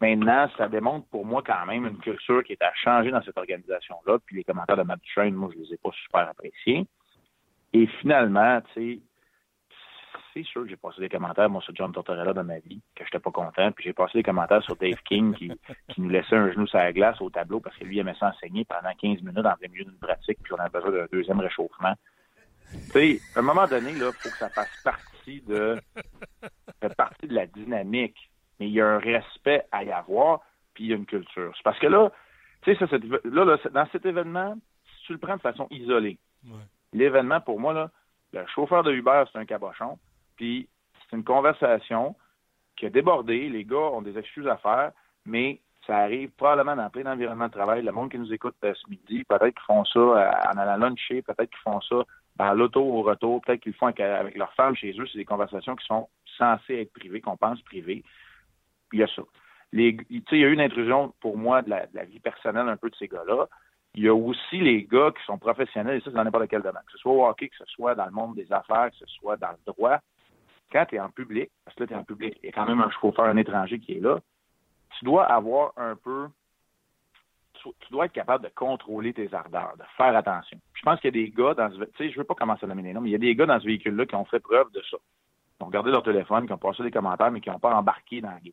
[0.01, 3.37] Maintenant, ça démontre pour moi quand même une culture qui est à changer dans cette
[3.37, 4.17] organisation-là.
[4.25, 6.85] Puis les commentaires de Matt Duchesne, moi, je les ai pas super appréciés.
[7.73, 9.01] Et finalement, tu sais,
[10.33, 13.05] c'est sûr que j'ai passé des commentaires, moi, sur John Tortorella dans ma vie, que
[13.05, 13.71] j'étais pas content.
[13.71, 15.51] Puis j'ai passé des commentaires sur Dave King qui,
[15.89, 18.65] qui nous laissait un genou sur la glace au tableau parce que lui aimait s'enseigner
[18.65, 21.93] pendant 15 minutes en plein milieu d'une pratique, puis on avait besoin d'un deuxième réchauffement.
[22.71, 25.79] Tu sais, à un moment donné, là, faut que ça fasse partie de,
[26.97, 28.31] partie de la dynamique.
[28.63, 30.39] Mais il y a un respect à y avoir,
[30.73, 31.51] puis il y a une culture.
[31.57, 32.11] C'est parce que là,
[32.61, 32.85] tu sais,
[33.25, 36.17] là, là, dans cet événement, si tu le prends de façon isolée,
[36.93, 37.89] l'événement, pour moi, là,
[38.31, 39.97] le chauffeur de Uber, c'est un cabochon.
[40.37, 40.67] Puis
[41.09, 42.15] c'est une conversation
[42.77, 43.49] qui a débordé.
[43.49, 44.91] Les gars ont des excuses à faire,
[45.25, 47.83] mais ça arrive probablement dans plein d'environnements de travail.
[47.83, 50.77] Le monde qui nous écoute euh, ce midi, peut-être qu'ils font ça euh, en allant
[50.77, 52.03] luncher, peut-être qu'ils font ça
[52.37, 55.05] dans l'auto au retour, peut-être qu'ils le font avec, leurs femmes chez eux.
[55.11, 58.03] C'est des conversations qui sont censées être privées, qu'on pense privées.
[58.93, 59.23] Il y a ça.
[59.73, 62.77] Les, il y a eu une intrusion pour moi de la, la vie personnelle un
[62.77, 63.47] peu de ces gars-là.
[63.95, 66.61] Il y a aussi les gars qui sont professionnels, et ça, c'est dans n'importe quel
[66.61, 66.81] domaine.
[66.85, 69.05] Que ce soit au hockey, que ce soit dans le monde des affaires, que ce
[69.07, 69.99] soit dans le droit
[70.73, 72.51] quand tu es en public, parce que là, tu es en public, il y a
[72.51, 74.19] quand même un chauffeur, un étranger qui est là,
[74.97, 76.27] tu dois avoir un peu.
[77.53, 80.59] Tu, dois être capable de contrôler tes ardeurs, de faire attention.
[80.73, 81.77] Je pense qu'il y a des gars dans ce.
[81.85, 83.35] Tu sais, je veux pas commencer à nommer des noms, mais il y a des
[83.35, 84.97] gars dans ce véhicule-là qui ont fait preuve de ça.
[85.59, 88.19] Ils ont regardé leur téléphone, qui ont passé des commentaires, mais qui n'ont pas embarqué
[88.19, 88.51] dans le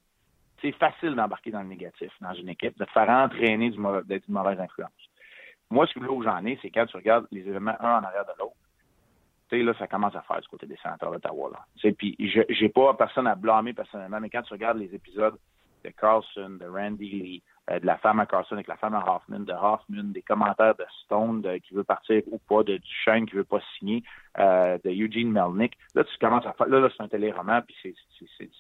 [0.61, 4.61] C'est facile d'embarquer dans le négatif dans une équipe, de faire entraîner d'être une mauvaise
[4.61, 4.91] influence.
[5.71, 8.05] Moi, ce que là où j'en ai, c'est quand tu regardes les événements un en
[8.05, 8.57] arrière de l'autre,
[9.59, 11.51] là, ça commence à faire du côté des sénateurs d'Ottawa.
[11.99, 15.37] Puis je j'ai pas personne à blâmer personnellement, mais quand tu regardes les épisodes
[15.85, 19.05] de Carlson, de Randy Lee, euh, de la femme à Carlson avec la femme à
[19.07, 23.37] Hoffman, de Hoffman, des commentaires de Stone qui veut partir ou pas, de Duchesne qui
[23.37, 24.03] veut pas signer,
[24.39, 27.77] euh, de Eugene Melnick, là, tu commences à faire, là, là c'est un téléroman, puis
[27.83, 28.51] c'est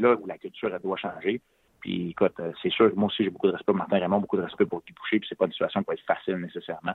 [0.00, 1.40] là où la culture, elle doit changer.
[1.80, 4.20] Puis écoute, euh, c'est sûr que moi aussi, j'ai beaucoup de respect pour Martin Raymond,
[4.20, 6.36] beaucoup de respect pour Guy Boucher, puis c'est pas une situation qui va être facile
[6.36, 6.94] nécessairement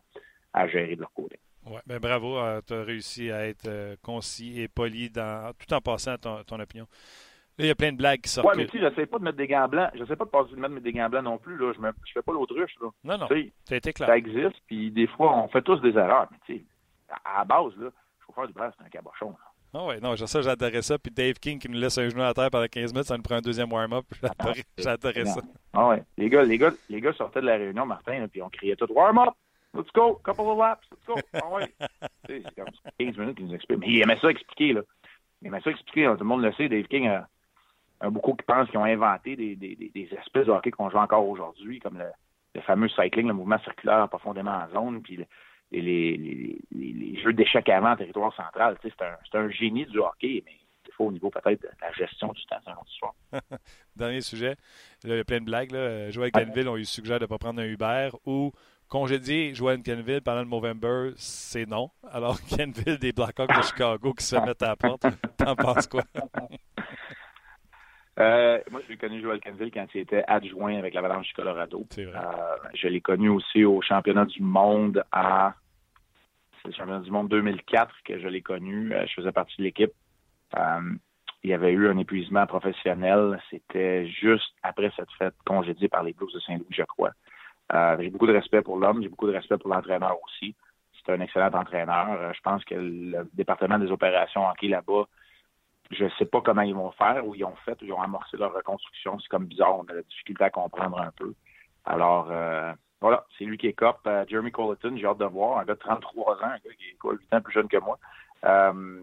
[0.53, 1.39] à gérer de leur côté.
[1.65, 5.73] Ouais, ben bravo, euh, tu as réussi à être euh, concis et poli dans, tout
[5.73, 6.87] en passant ton, ton opinion.
[7.57, 8.47] Là, il y a plein de blagues qui sortent.
[8.47, 9.91] Oui, mais tu sais, j'essaie pas de mettre des gants blancs.
[9.93, 11.57] J'essaie pas de passer de mettre des gants blancs non plus.
[11.57, 11.73] Là.
[11.75, 12.73] Je, ne fais pas l'autruche.
[12.81, 12.89] Là.
[13.03, 13.27] Non, non.
[13.65, 14.07] Ça été clair.
[14.07, 16.27] Ça existe, puis des fois, on fait tous des erreurs.
[16.31, 16.65] Mais tu sais,
[17.25, 17.91] à la base, là, le
[18.25, 19.35] chauffeur du bras, c'est un cabochon.
[19.73, 20.99] Ah oui, non, ça, j'adorais ça.
[20.99, 23.23] Puis Dave King qui nous laisse un genou à terre pendant 15 minutes, ça nous
[23.23, 24.05] prend un deuxième warm-up.
[24.77, 25.41] J'adorais ça.
[25.73, 26.03] Ah ouais.
[26.17, 28.91] Les gars, les, gars, les gars sortaient de la réunion, Martin, puis on criait tout
[28.91, 29.34] warm-up.
[29.73, 31.15] Let's go, couple of laps, let's go.
[31.34, 31.73] Ah ouais.
[32.27, 32.65] c'est comme
[32.99, 33.79] 15 minutes qu'il nous explique.
[33.79, 34.81] Mais il aimait ça expliquer, là.
[35.41, 36.05] Il aimait ça expliquer.
[36.12, 36.67] Tout le monde le sait.
[36.67, 37.29] Dave King a,
[38.01, 40.97] a beaucoup qui pensent qu'ils ont inventé des, des, des, espèces de hockey qu'on joue
[40.97, 42.07] encore aujourd'hui, comme le,
[42.55, 45.25] le, fameux cycling, le mouvement circulaire profondément en zone, puis
[45.79, 48.77] les, les, les, les, jeux d'échecs avant en territoire central.
[48.81, 50.53] C'est un, un génie du hockey, mais
[50.88, 53.13] il faut au niveau peut-être de la gestion du temps, c'est un soir.
[53.95, 54.55] Dernier sujet.
[55.03, 55.71] Là, il y a plein de blagues.
[55.71, 56.10] Là.
[56.10, 58.51] Joël Canville, on lui suggère de ne pas prendre un Uber ou
[58.91, 61.91] Congédier Joanne Kenville pendant le Movember, c'est non.
[62.12, 65.05] Alors, Kenville des Blackhawks de Chicago qui se mettent à la porte,
[65.38, 66.03] t'en penses quoi?
[68.19, 71.86] Euh, moi, j'ai connu Joël Kenville quand il était adjoint avec l'Avalanche du Colorado.
[71.89, 72.17] C'est vrai.
[72.17, 75.55] Euh, je l'ai connu aussi au championnat du monde à.
[76.62, 78.93] C'est le championnat du monde 2004 que je l'ai connu.
[78.93, 79.91] Euh, je faisais partie de l'équipe.
[81.43, 83.41] il y avait eu un épuisement professionnel.
[83.50, 87.12] C'était juste après cette fête congédiée par les Blues de Saint-Louis, je crois.
[87.74, 90.56] Euh, j'ai beaucoup de respect pour l'homme, j'ai beaucoup de respect pour l'entraîneur aussi.
[90.93, 92.12] C'est un excellent entraîneur.
[92.12, 95.06] Euh, je pense que le département des opérations hockey là-bas
[95.91, 98.38] je sais pas comment ils vont faire, ou ils ont fait, ou ils ont amorcé
[98.38, 99.19] leur reconstruction.
[99.19, 101.34] C'est comme bizarre, on a la difficulté à comprendre un peu.
[101.86, 103.97] Alors, euh, voilà, c'est lui qui est cop.
[104.05, 106.89] Euh, Jeremy Colleton, j'ai hâte de voir, un gars de 33 ans, un gars qui
[106.89, 107.97] est quoi, 8 ans plus jeune que moi.
[108.45, 109.01] Euh,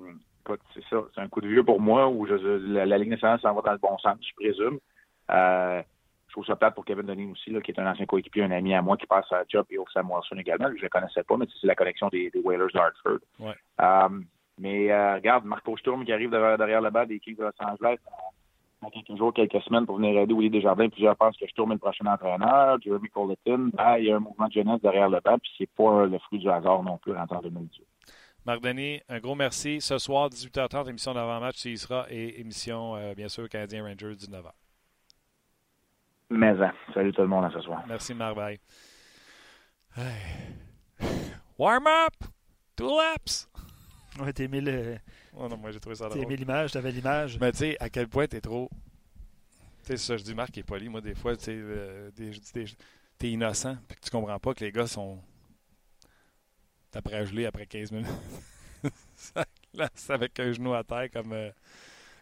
[0.72, 3.38] c'est ça, c'est un coup de vieux pour moi où je, la, la, Ligue nationale
[3.40, 4.78] s'en va dans le bon sens, je présume.
[5.30, 5.82] Euh,
[6.28, 8.50] je trouve ça plate pour Kevin Denis aussi, là, qui est un ancien coéquipier, un
[8.50, 10.68] ami à moi qui passe à Job et au Sam Wilson également.
[10.68, 13.18] Je ne le connaissais pas, mais c'est la connexion des, des Whalers d'Hartford.
[13.40, 13.54] Ouais.
[13.80, 14.20] Euh,
[14.58, 17.52] mais euh, regarde, Marco Sturm qui arrive derrière, derrière le bas des Kings de Los
[17.60, 17.98] Angeles
[18.82, 20.88] dans quelques jours, quelques semaines pour venir aider Willie Desjardins.
[20.88, 22.80] Plusieurs pensent que Sturm est le prochain entraîneur.
[22.80, 25.70] Jeremy Colleton, ben, il y a un mouvement de jeunesse derrière le banc, puis c'est
[25.70, 27.86] pas le fruit du hasard non plus en 2018.
[28.46, 29.80] Marc Denis, un gros merci.
[29.80, 34.50] Ce soir, 18h30, émission d'avant-match, s'il sera, et émission, euh, bien sûr, Canadien Rangers, 19h.
[36.30, 37.82] Mais hein, salut tout le monde à ce soir.
[37.88, 38.36] Merci, Marc.
[38.36, 38.58] Bye.
[41.58, 42.14] Warm up!
[42.76, 43.48] Two laps!
[44.20, 44.96] Ouais, t'as aimé le.
[45.40, 47.38] Oh non, moi j'ai trouvé ça T'as aimé l'image, t'avais l'image.
[47.40, 48.68] Mais tu sais, à quel point t'es trop.
[49.84, 50.88] Tu sais, ça, je dis Marc qui est poli.
[50.88, 52.10] Moi, des fois, tu sais, euh,
[53.18, 55.22] t'es innocent, puis que tu comprends pas que les gars sont.
[56.90, 58.08] T'as à geler après 15 minutes.
[59.14, 61.50] ça glace avec un genou à terre comme, euh,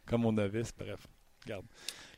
[0.04, 0.72] comme mon novice.
[0.76, 1.06] Bref,
[1.44, 1.64] regarde.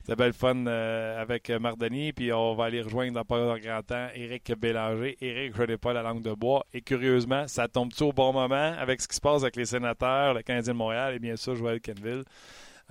[0.08, 3.82] C'était belle fun euh, avec Mardoni, puis on va aller rejoindre dans pas un grand
[3.82, 5.18] temps Éric Bélanger.
[5.20, 6.64] Éric, je n'ai pas la langue de bois.
[6.72, 10.32] Et curieusement, ça tombe-tu au bon moment avec ce qui se passe avec les sénateurs,
[10.32, 12.22] le Canadien de Montréal et bien sûr Joël Kenville?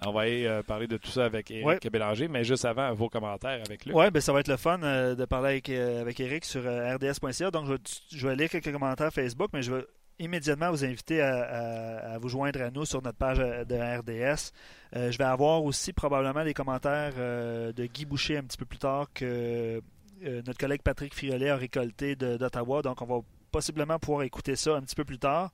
[0.05, 1.79] On va aller euh, parler de tout ça avec Éric Ouais.
[1.91, 3.93] Bélanger, mais juste avant, vos commentaires avec lui.
[3.93, 6.61] Ouais, ben ça va être le fun euh, de parler avec, euh, avec Eric sur
[6.61, 7.49] rds.ca.
[7.49, 7.79] Donc, je vais,
[8.11, 9.85] je vais lire quelques commentaires Facebook, mais je vais
[10.19, 14.51] immédiatement vous inviter à, vous joindre à nous sur notre page euh, de RDS.
[14.95, 18.65] Euh, je vais avoir aussi probablement des commentaires euh, de Guy Boucher un petit peu
[18.65, 19.81] plus tard que
[20.21, 22.81] notre collègue Patrick Friolet a récolté d'Ottawa.
[22.81, 23.19] Donc, on va
[23.51, 25.51] possiblement pouvoir écouter ça un petit peu plus tard.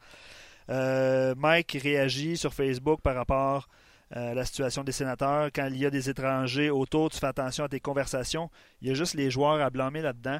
[0.69, 3.67] Mike réagit sur Facebook par rapport
[4.09, 5.49] à la situation des sénateurs.
[5.53, 8.49] Quand il y a des étrangers autour, tu fais attention à tes conversations.
[8.81, 10.39] Il y a juste les joueurs à blâmer là-dedans.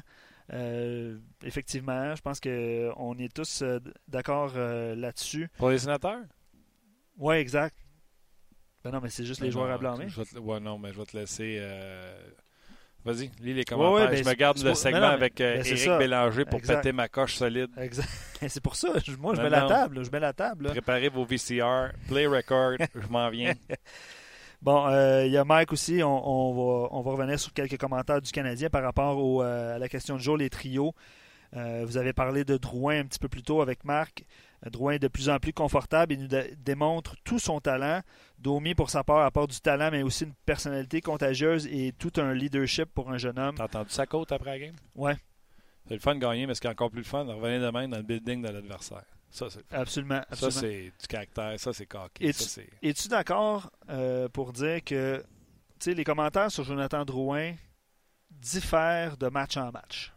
[0.52, 3.78] Euh, effectivement, je pense qu'on est tous euh,
[4.08, 5.48] d'accord euh, là-dessus.
[5.56, 6.20] Pour les sénateurs?
[7.18, 7.76] Oui, exact.
[8.84, 10.06] Ben non, mais c'est juste les Ben joueurs non, à blâmer.
[10.06, 11.58] te- ouais, non, mais je vais te laisser.
[13.04, 13.92] Vas-y, lis les Ouais, commentaires.
[13.92, 15.88] ouais, ben, je me c'est- garde le segment ben non, mais- avec ben, Éric.
[15.98, 16.76] Bélanger pour Exact.
[16.76, 17.70] péter ma coche solide.
[17.78, 18.08] Exact.
[18.48, 18.88] C'est pour ça.
[19.18, 20.04] Moi, je Ben mets la table.
[20.04, 20.64] Je mets la table.
[20.64, 20.70] là.
[20.70, 23.52] Préparez vos VCR, play record, je m'en viens.
[24.64, 26.02] Bon, euh, il y a Mike aussi.
[26.02, 29.76] On, on va, on va revenir sur quelques commentaires du Canadien par rapport au, euh,
[29.76, 30.94] à la question du jour, les trios.
[31.54, 34.24] Euh, vous avez parlé de Drouin un petit peu plus tôt avec Marc.
[34.70, 36.14] Drouin est de plus en plus confortable.
[36.14, 38.00] Il nous dé- démontre tout son talent.
[38.38, 42.32] Domi, pour sa part, apporte du talent, mais aussi une personnalité contagieuse et tout un
[42.32, 43.54] leadership pour un jeune homme.
[43.56, 44.74] T'as entendu sa côte après la game?
[44.96, 45.14] Ouais,
[45.86, 47.60] C'est le fun de gagner, mais ce qui est encore plus le fun, de revenir
[47.60, 49.04] de même dans le building de l'adversaire.
[49.34, 50.20] Ça, c'est absolument.
[50.30, 52.28] ça, c'est du caractère, ça, c'est coquille.
[52.82, 55.24] Es-tu d'accord euh, pour dire que
[55.84, 57.54] les commentaires sur Jonathan Drouin
[58.30, 60.12] diffèrent de match en match?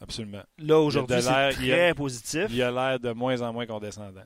[0.00, 0.42] Absolument.
[0.56, 2.46] Là, aujourd'hui, c'est l'air- il a- très positif.
[2.48, 4.24] Il a l'air de moins en moins condescendant.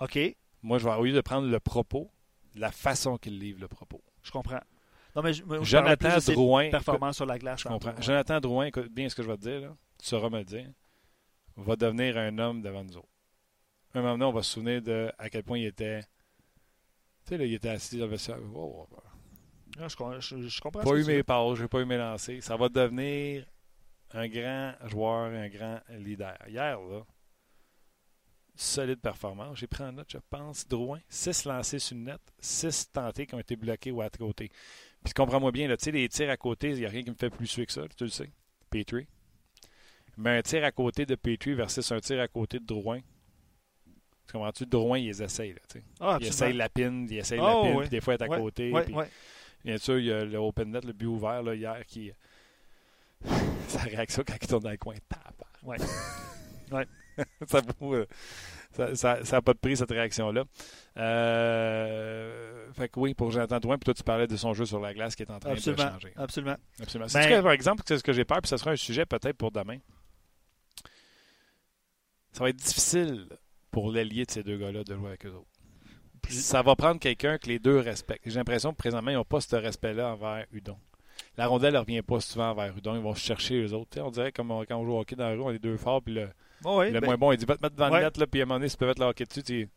[0.00, 0.18] OK,
[0.62, 2.10] Moi, je vais, au lieu de prendre le propos,
[2.56, 4.02] la façon qu'il livre le propos.
[4.24, 4.60] je comprends.
[5.14, 7.60] Non, mais je, moi, Jonathan Drouin, sur la glace.
[7.60, 7.94] Je comprends.
[8.00, 9.76] Jonathan Drouin, écoute bien ce que je vais te dire, là.
[10.00, 10.68] tu sauras me le dire,
[11.56, 13.08] va devenir un homme devant nous autres.
[14.02, 16.02] Moment donné, on va se souvenir de à quel point il était.
[17.24, 18.38] Tu sais, là, il était assis dans le vestiaire.
[18.54, 18.86] Oh,
[19.78, 20.82] Ah, je, je- je comprends.
[20.82, 22.42] pas eu mes passes, j'ai pas eu mes lancers.
[22.42, 23.44] Ça va devenir
[24.12, 26.36] un grand joueur, un grand leader.
[26.48, 27.02] Hier, là,
[28.54, 29.58] solide performance.
[29.58, 31.00] J'ai pris en note, je pense, Drouin.
[31.08, 34.50] 6 lancés sur le net, 6 tentés qui ont été bloqués ou à côté.
[35.04, 37.10] Puis comprends-moi bien, là, tu sais, les tirs à côté, il n'y a rien qui
[37.10, 38.30] me fait plus suer que ça, tu le sais.
[38.70, 39.06] Petrie.
[40.16, 43.00] Mais un tir à côté de Petrie versus un tir à côté de Drouin.
[44.26, 44.66] Tu comprends-tu?
[44.66, 45.84] Drouin, il les essaye, là, tu sais.
[46.00, 46.28] Ah, Il absolument.
[46.30, 47.80] essaye la pine, il essaye Oh, la pine, oui.
[47.82, 48.72] puis des fois, il est à côté.
[48.84, 48.94] Puis-.
[49.64, 52.10] Bien sûr, il y a le open net, le but ouvert là, hier qui.
[53.68, 54.94] Sa réaction quand il tourne dans le coin.
[55.64, 55.76] Ouais.
[56.70, 56.86] Ouais.
[57.46, 58.06] ça vaut, euh,
[58.72, 60.44] ça- ça ça n'a pas de prix, cette réaction-là.
[60.98, 64.80] Euh, fait que oui, pour Jonathan Drouin, puis toi, tu parlais de son jeu sur
[64.80, 65.84] la glace qui est en train Absolument.
[65.84, 66.12] de changer.
[66.16, 66.56] Absolument.
[66.80, 67.08] Absolument.
[67.12, 69.36] Ben- que, par exemple, c'est ce que j'ai peur, puis ce sera un sujet peut-être
[69.36, 69.78] pour demain.
[72.32, 73.28] Ça va être difficile
[73.76, 76.30] pour l'ailier de ces deux gars-là de jouer avec eux autres.
[76.30, 78.22] Ça va prendre quelqu'un que les deux respectent.
[78.24, 80.78] J'ai l'impression que présentement, ils n'ont pas ce respect-là envers Udon.
[81.36, 82.94] La rondelle ne revient pas souvent envers Udon.
[82.96, 84.00] Ils vont se chercher eux autres.
[84.00, 85.76] On dirait comme on- quand on joue au hockey dans la rue, on est deux
[85.76, 86.30] forts, puis le,
[86.64, 87.98] Oh, oui, le ben, moins bon, il dit va te mettre devant ouais.
[87.98, 89.42] le net, là, puis à un moment donné, si tu peux mettre le hockey dessus,
[89.42, 89.68] tu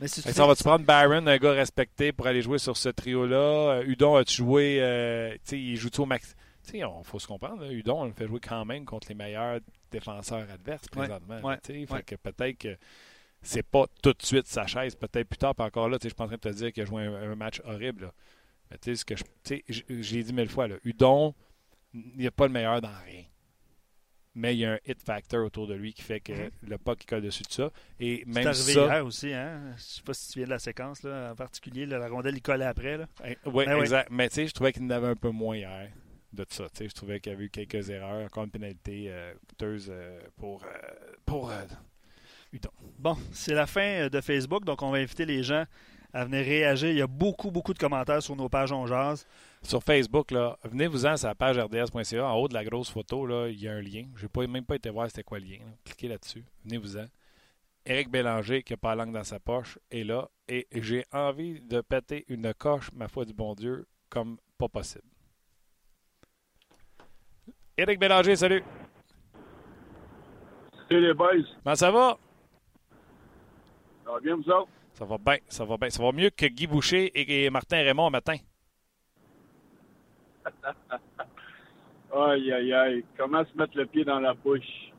[0.00, 2.88] mais si tu ça va-tu prendre Byron, un gars respecté, pour aller jouer sur ce
[2.88, 3.36] trio-là?
[3.76, 6.34] Euh, Udon, as-tu joué, euh, il joue-tu au max?
[6.74, 9.60] Il faut se comprendre, là, Udon, on le fait jouer quand même contre les meilleurs
[9.94, 11.40] défenseurs adverses Ouais, présentement.
[11.40, 11.58] ouais.
[11.62, 12.02] Fait ouais.
[12.02, 12.76] que peut-être que
[13.42, 14.94] c'est pas tout de suite sa chaise.
[14.94, 16.82] Peut-être plus tard, puis encore là, je suis pas en train de te dire qu'il
[16.82, 18.12] a joué un, match horrible.
[18.70, 19.74] Mais tu sais, ce que je.
[20.00, 21.34] J'ai dit mille fois, là, Udon,
[21.92, 23.24] il n'y a pas le meilleur dans rien.
[24.36, 26.50] Mais il y a un hit factor autour de lui qui fait que mhm.
[26.62, 27.70] le pas qui colle dessus de ça.
[28.00, 29.74] Et même arrivé hier aussi, hein?
[29.76, 32.42] Je sais pas si tu viens de la séquence, là, en particulier, la rondelle, il
[32.42, 32.96] collait après.
[32.96, 33.06] Là.
[33.24, 34.08] Eh, oui, ben exact.
[34.10, 35.88] Mais tu sais, je trouvais qu'il en avait un peu moins hier
[36.34, 36.64] de ça.
[36.78, 40.62] je trouvais qu'il y avait eu quelques erreurs, encore une pénalité euh, coûteuse euh, pour,
[40.64, 40.68] euh,
[41.24, 41.52] pour
[42.98, 45.64] Bon, c'est la fin de Facebook, donc on va inviter les gens
[46.12, 46.90] à venir réagir.
[46.90, 49.26] Il y a beaucoup, beaucoup de commentaires sur nos pages On Jazz.
[49.62, 52.24] Sur Facebook, là, venez-vous-en sur la page rds.ca.
[52.24, 54.04] En haut de la grosse photo, là, il y a un lien.
[54.14, 55.58] Je n'ai même pas été voir c'était quoi le lien.
[55.84, 56.44] Cliquez là-dessus.
[56.64, 57.06] Venez-vous-en.
[57.86, 60.30] Éric Bélanger, qui n'a pas la langue dans sa poche, est là.
[60.48, 65.13] Et j'ai envie de péter une coche, ma foi du bon Dieu, comme pas possible.
[67.76, 68.62] Éric Bélanger, salut.
[70.88, 71.42] Salut les boys.
[71.64, 72.16] Comment ça va?
[74.04, 74.68] Ça va bien, vous autres?
[74.92, 75.90] Ça va bien, ça va bien.
[75.90, 78.36] Ça va mieux que Guy Boucher et Martin Raymond au matin.
[82.14, 83.04] aïe, aïe, aïe.
[83.18, 84.92] Comment se mettre le pied dans la bouche?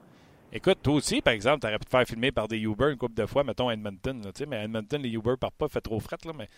[0.51, 2.97] Écoute, toi aussi, par exemple, tu aurais pu te faire filmer par des Uber une
[2.97, 4.21] couple de fois, mettons Edmonton.
[4.21, 6.49] Là, mais Edmonton, les Uber partent pas, fait trop fret, là, mais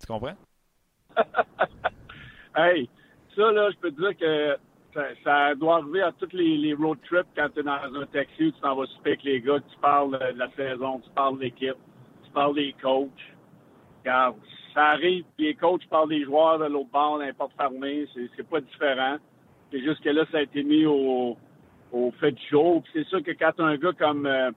[0.00, 0.34] tu comprends?
[2.56, 2.90] hey,
[3.36, 4.58] ça, là, je peux te dire que
[5.24, 8.60] ça, doit arriver à tous les, road trips quand tu es dans un taxi, tu
[8.60, 11.76] t'en vas souper avec les gars, tu parles de la saison, tu parles de l'équipe,
[12.24, 13.10] tu parles des coachs.
[14.04, 14.34] Car
[14.74, 19.16] ça arrive, les coachs parlent des joueurs de l'autre bord, n'importe fermé, c'est pas différent.
[19.70, 21.36] C'est juste que là, ça a été mis au,
[21.92, 22.82] au fait du jour.
[22.92, 24.50] c'est sûr que quand as un gars comme euh,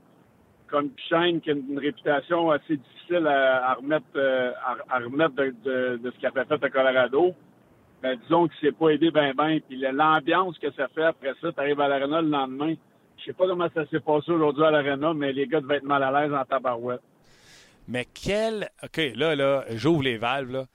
[0.68, 4.52] comme Shane qui a une, réputation assez difficile à, remettre euh,
[4.90, 7.36] à, remettre de, de ce qu'il avait fait à Colorado,
[8.02, 9.60] ben, disons qu'il s'est pas aidé bien, bien.
[9.68, 12.76] Puis l'ambiance que ça fait après ça, tu arrives à l'aréna le lendemain.
[13.18, 15.84] Je sais pas comment ça s'est passé aujourd'hui à l'aréna, mais les gars devaient être
[15.84, 17.02] mal à l'aise en tabarouette.
[17.88, 18.70] Mais quel.
[18.84, 20.66] OK, là, là, j'ouvre les valves, là.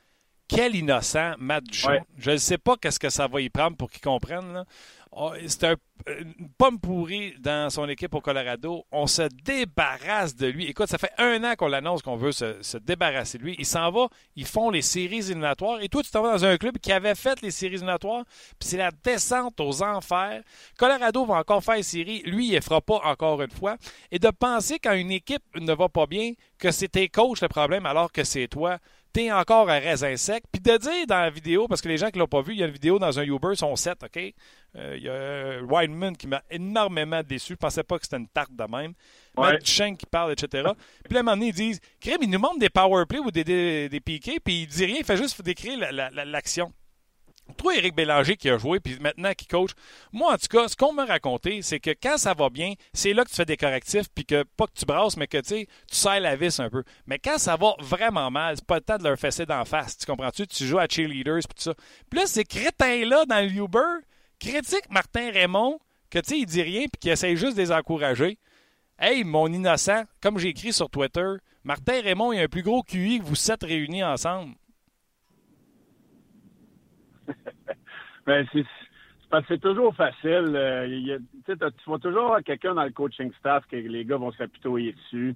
[0.48, 2.04] Quel innocent Matt Duchamp.
[2.18, 4.64] Je ne sais pas qu'est-ce que ça va y prendre pour qu'il comprenne, là.
[5.12, 5.74] Oh, c'est un,
[6.06, 8.84] une pomme pourrie dans son équipe au Colorado.
[8.92, 10.66] On se débarrasse de lui.
[10.66, 13.56] Écoute, ça fait un an qu'on l'annonce qu'on veut se, débarrasser de lui.
[13.58, 15.80] Il s'en va, ils font les séries éliminatoires.
[15.80, 18.24] Et toi, tu t'en vas dans un club qui avait fait les séries éliminatoires,
[18.58, 20.42] puis c'est la descente aux enfers.
[20.78, 22.22] Colorado va encore faire les séries.
[22.24, 23.76] Lui, il ne fera pas encore une fois.
[24.10, 27.48] Et de penser quand une équipe ne va pas bien, que c'est tes coachs le
[27.48, 28.78] problème alors que c'est toi
[29.12, 30.44] t'es encore à raisin sec.
[30.50, 32.60] Puis de dire dans la vidéo, parce que les gens qui l'ont pas vu, il
[32.60, 34.34] y a une vidéo dans un Uber, sont sept, OK?
[34.76, 37.54] Euh, il y a Wideman qui m'a énormément déçu.
[37.54, 38.92] Je pensais pas que c'était une tarte de même.
[39.36, 39.52] Ouais.
[39.52, 40.68] Matt Duchesne qui parle, etc.
[41.04, 43.18] puis là, à un moment donné, ils disent, Crème, il nous montre des power plays
[43.18, 45.78] ou des, des, des piquets, puis il dit rien, il fait juste décrire
[46.26, 46.72] l'action.
[47.56, 49.70] Toi, Éric Bélanger qui a joué, puis maintenant qui coach,
[50.12, 53.12] moi, en tout cas, ce qu'on m'a raconté, c'est que quand ça va bien, c'est
[53.12, 55.66] là que tu fais des correctifs, puis que pas que tu brasses, mais que tu
[55.90, 56.82] serres la vis un peu.
[57.06, 59.98] Mais quand ça va vraiment mal, c'est pas le temps de leur fesser d'en face.
[59.98, 60.46] Tu comprends-tu?
[60.46, 61.74] Tu joues à cheerleaders, puis tout ça.
[62.10, 64.04] Puis là, ces crétins-là dans le Uber
[64.38, 65.78] critiquent Martin Raymond,
[66.10, 68.38] que tu sais, il dit rien, puis qui essaye juste de les encourager.
[68.98, 72.82] Hey, mon innocent, comme j'ai écrit sur Twitter, Martin Raymond, il a un plus gros
[72.82, 74.54] QI que vous sept réunis ensemble.
[78.30, 78.64] Ben, c'est
[79.48, 80.52] c'est toujours facile.
[80.54, 84.92] Euh, tu vas toujours avoir quelqu'un dans le coaching staff que les gars vont s'apitoyer
[84.92, 85.34] dessus.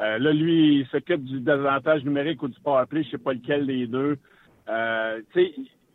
[0.00, 3.32] Euh, là, lui, il s'occupe du désavantage numérique ou du power play, je sais pas
[3.32, 4.16] lequel des deux.
[4.68, 5.20] Euh,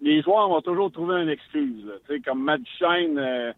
[0.01, 1.89] les joueurs vont toujours trouver une excuse.
[2.25, 3.53] comme Matt Shine,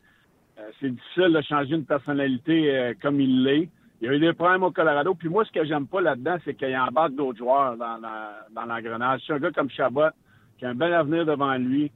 [0.79, 3.69] c'est difficile de changer une personnalité comme il l'est.
[4.01, 5.15] Il y a eu des problèmes au Colorado.
[5.15, 9.22] Puis moi, ce que j'aime pas là-dedans, c'est qu'il embarque d'autres joueurs dans, dans l'engrenage.
[9.26, 10.11] C'est un gars comme Chabot
[10.59, 11.91] qui a un bel avenir devant lui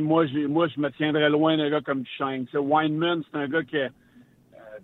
[0.00, 2.46] moi, je, moi, je me tiendrais loin d'un gars comme Shane.
[2.52, 3.88] Weinman, c'est un gars qui, euh,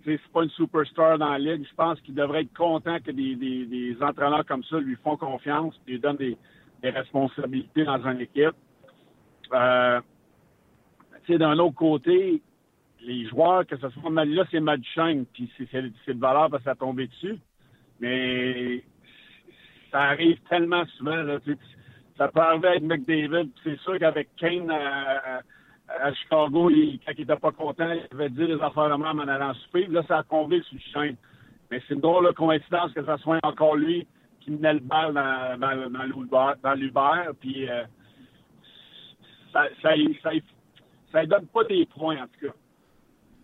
[0.05, 1.65] c'est pas une superstar dans la ligue.
[1.69, 5.79] Je pense qu'il devrait être content que des, des, entraîneurs comme ça lui font confiance,
[5.87, 6.37] lui donnent des,
[6.83, 8.55] responsabilités dans une équipe.
[9.53, 9.99] Euh,
[11.27, 12.41] d'un autre côté,
[13.01, 16.69] les joueurs, que ce soit là, c'est Mad Shane, puis c'est de valeur parce que
[16.69, 17.37] ça tombé dessus.
[17.99, 18.83] Mais
[19.91, 21.15] ça arrive tellement souvent.
[21.15, 21.39] Là,
[22.19, 23.49] ça peut arriver avec McDavid.
[23.63, 25.41] C'est sûr qu'avec Kane à,
[26.13, 29.53] Chicago, quand il n'était pas content, il avait dit les affaires de même en allant
[29.55, 29.87] souper.
[29.87, 31.15] Là, ça a tombé sur le chaîne.
[31.71, 34.05] Mais c'est une drôle de coïncidence que ce soit encore lui
[34.41, 37.31] qui menait le bal dans l'Uber.
[37.39, 37.83] Puis euh,
[39.53, 39.91] ça, ça,
[41.11, 42.53] ça, donne pas des points, en tout cas.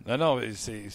[0.06, 0.88] Non, non, c'est,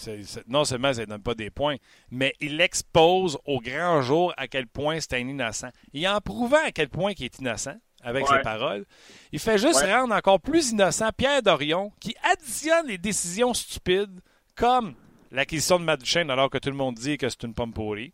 [0.48, 1.76] non seulement ça ne donne pas des points,
[2.10, 5.68] mais il expose au grand jour à quel point c'est un innocent.
[5.92, 8.84] Et en prouvant à quel point il est innocent, avec ses paroles,
[9.30, 14.20] il fait juste rendre encore plus innocent Pierre Dorion, qui additionne les décisions stupides
[14.56, 14.94] comme
[15.32, 18.12] L'acquisition de Matt alors que tout le monde dit que c'est une pomme pourrie.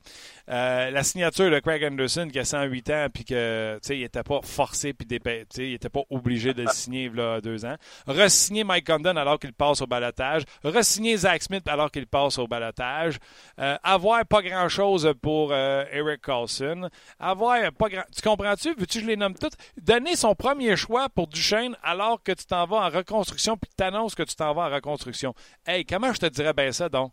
[0.49, 4.39] Euh, la signature de Craig Anderson, qui a 108 ans, puis que, il n'était pas
[4.45, 7.75] forcé, puis il n'était pas obligé de le signer là, deux ans.
[8.07, 10.45] Resigner Mike Condon alors qu'il passe au balotage.
[10.63, 13.19] Resigner Zach Smith alors qu'il passe au balotage.
[13.59, 16.89] Euh, avoir pas grand-chose pour euh, Eric Carlson.
[17.19, 18.05] Avoir pas grand...
[18.15, 18.75] Tu comprends-tu?
[18.79, 19.55] Veux-tu que je les nomme toutes?
[19.77, 23.77] Donner son premier choix pour Duchesne alors que tu t'en vas en reconstruction, puis tu
[23.77, 25.35] t'annonces que tu t'en vas en reconstruction.
[25.67, 27.08] Hey, comment je te dirais bien ça, donc?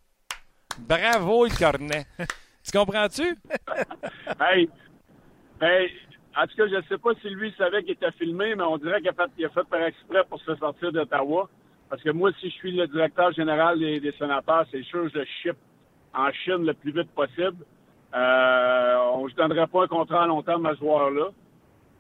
[0.80, 2.06] Bravo, le cornet.
[2.64, 3.36] tu comprends-tu?
[4.40, 4.70] hey,
[5.62, 5.92] hey,
[6.38, 8.78] en tout cas, je ne sais pas si lui savait qu'il était filmé, mais on
[8.78, 11.50] dirait qu'il a fait, il a fait par exprès pour se sortir d'Ottawa.
[11.90, 15.24] Parce que moi, si je suis le directeur général des, sénateurs, c'est sûr que je
[15.42, 15.56] ship
[16.14, 17.64] en Chine le plus vite possible.
[18.14, 21.30] Euh, je ne donnerais pas un contrat à long terme à ce joueur-là.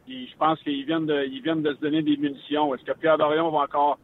[0.07, 2.73] je pense qu'ils viennent de, ils viennent de se donner des munitions.
[2.73, 3.99] Est-ce que Pierre Dorion va encore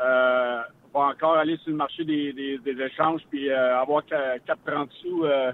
[0.00, 0.62] euh,
[0.92, 5.52] va encore aller sur le marché des, échanges puis euh, avoir 4,30 sous euh,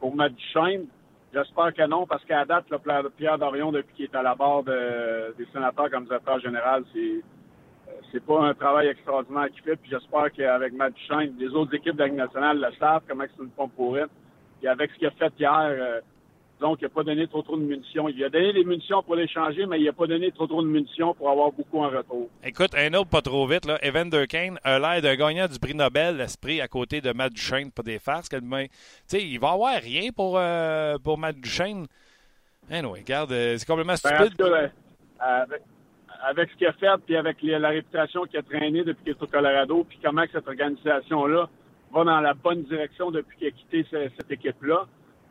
[0.00, 0.88] pour mettre du.
[1.32, 4.62] J'espère que non, parce qu'à date, le Pierre Dorion, depuis qu'il est à la barre
[4.62, 7.22] des sénateurs comme directeur général, c'est
[7.88, 9.76] euh, c'est pas un travail extraordinaire qu'il fait.
[9.76, 13.42] Puis j'espère qu'avec Matt Duchesne, les autres équipes de la nationale le savent, comment c'est
[13.42, 13.98] une pompe pour.
[14.58, 16.00] Puis avec ce qu'il a fait hier,
[16.60, 18.08] donc, il n'a pas donné trop trop de munitions.
[18.08, 20.62] Il a donné des munitions pour les changer, mais il n'a pas donné trop trop
[20.62, 22.28] de munitions pour avoir beaucoup en retour.
[22.44, 23.78] Écoute, un autre pas trop vite, là.
[23.82, 27.72] Evan Durkane a l'air d'un gagnant du prix Nobel, l'esprit à côté de Matt Duchesne,
[27.72, 28.28] pas des farces.
[28.28, 28.38] Tu
[29.06, 31.86] sais, il va avoir rien pour, euh, pour Matt Duchesne.
[32.70, 34.38] Anyway, regarde, euh, c'est complètement ben, stupide.
[34.38, 34.70] Ben,
[35.18, 35.62] avec,
[36.22, 39.22] avec, ce qu'il a fait, puis avec la réputation qu'il a traînée depuis qu'il est
[39.22, 41.48] au Colorado, puis comment cette organisation-là
[41.92, 44.86] va dans la bonne direction depuis qu'il a quitté cette équipe-là.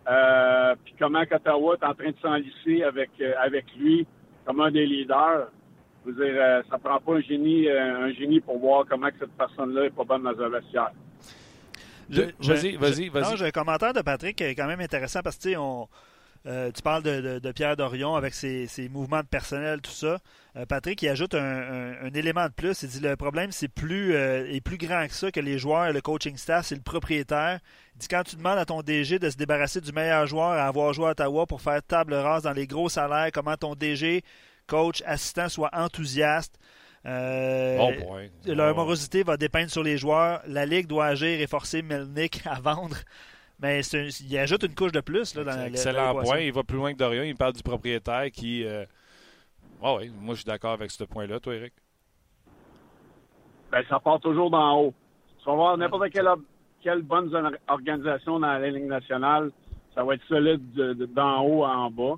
[0.08, 4.06] Euh, puis comment Ottawa est en train de s'enlisser avec, euh, avec lui
[4.46, 5.48] comme un des leaders.
[6.06, 9.20] Je veux dire, euh, ça prend pas un génie, un génie pour voir comment que
[9.20, 10.92] cette personne-là est pas bonne dans un vestiaire.
[12.10, 13.24] Vas-y, vas-y, vas-y.
[13.24, 15.88] Non, j'ai un commentaire de Patrick qui est quand même intéressant parce que, on
[16.46, 20.20] euh, tu parles de, Pierre Dorion avec ses, mouvements de personnel, tout ça.
[20.56, 22.84] Euh, Patrick, il ajoute un, élément de plus.
[22.84, 25.92] Il dit le problème, c'est plus, euh, est plus grand que ça, que les joueurs,
[25.92, 27.60] le coaching staff, c'est le propriétaire.
[27.96, 30.68] Il dit quand tu demandes à ton DG de se débarrasser du meilleur joueur à
[30.68, 34.24] avoir joué à Ottawa pour faire table rase dans les gros salaires, comment ton DG,
[34.68, 36.60] coach, assistant soit enthousiaste.
[37.04, 40.42] Leur morosité va dépendre sur les joueurs.
[40.48, 42.98] La Ligue doit agir et forcer Melnick à vendre.
[43.60, 45.36] Mais il ajoute une couche de plus.
[45.36, 46.40] Là, dans Excellent point.
[46.40, 47.24] Il va plus loin que Dorian.
[47.24, 48.66] Il parle du propriétaire qui.
[48.66, 48.86] Euh...
[49.92, 51.74] oui, moi je suis d'accord avec ce point-là, toi, Eric.
[53.72, 54.94] Ben, ça part toujours d'en haut.
[55.40, 56.30] Tu vas voir n'importe quelle,
[56.82, 57.32] quelle bonne
[57.68, 59.52] organisation dans la Ligue nationale,
[59.94, 60.74] ça va être solide
[61.14, 62.16] d'en haut à en bas.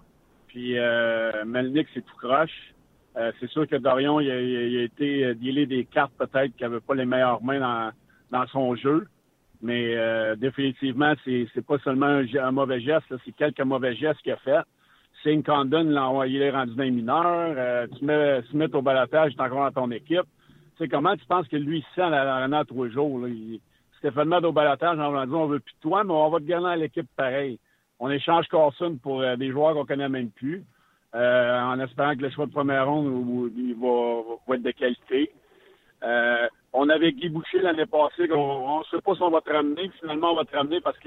[0.47, 2.73] Puis euh, Melnick, c'est tout croche.
[3.17, 6.55] Euh, c'est sûr que Dorion, il a, il a été euh, dealé des cartes peut-être
[6.55, 7.91] qui n'avaient pas les meilleures mains dans,
[8.31, 9.07] dans son jeu.
[9.61, 14.33] Mais euh, définitivement, c'est c'est pas seulement un, mauvais geste, c'est quelques mauvais gestes qu'il
[14.33, 14.59] a fait.
[15.25, 15.89] Sing Condon,
[16.27, 17.55] il est rendu dans les mineurs.
[17.57, 18.05] Euh, tu
[18.55, 20.21] mets au balatage, tu encore dans ton équipe.
[20.77, 23.19] Tu sais, comment tu penses que lui il sent à l'arena trois jours?
[23.19, 23.29] Là?
[23.29, 23.59] Il,
[23.97, 26.37] Stéphane Med au balatage, on va dire on veut plus de toi, mais on va
[26.37, 27.57] te garder dans l'équipe pareil.
[27.97, 30.63] On échange Carson pour euh, des joueurs qu'on connaît même plus.
[31.13, 35.31] en espérant que le choix de première ronde il va, être de qualité.
[36.03, 39.51] Euh, on avait Guy Boucher l'année passée, on ne sait pas si on va te
[39.51, 39.89] ramener.
[39.99, 40.99] Finalement, on va te ramener parce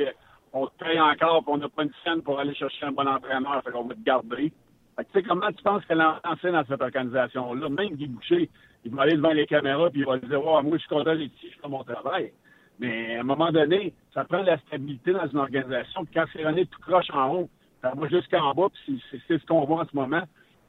[0.53, 3.07] qu'on te paye encore et on n'a pas une scène pour aller chercher un bon
[3.07, 3.63] entraîneur.
[3.65, 4.53] Fait qu'on va te garder.
[4.99, 7.69] tu sais, comment tu penses qu'elle est lancée dans cette organisation-là?
[7.69, 8.51] Même Guy Boucher,
[8.85, 11.15] il va aller devant les caméras puis il va dire oh, moi, je suis content
[11.15, 12.33] d'être ici, je fais mon travail.
[12.79, 16.05] Mais à un moment donné, ça prend de la stabilité dans une organisation.
[16.05, 17.51] Puis quand c'est René tout croche en haut,
[17.83, 20.23] ça va jusqu'en bas, puis c'est ce qu'on voit en ce moment.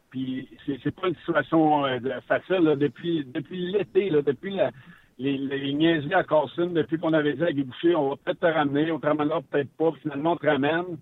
[0.09, 4.71] Puis c'est pas une situation euh, facile depuis depuis l'été, depuis la,
[5.19, 8.39] les, les niaiseries à Carson, depuis qu'on avait dit à Guy Boucher, on va peut-être
[8.39, 10.97] te ramener, on te ramènera peut-être pas, finalement on te ramène.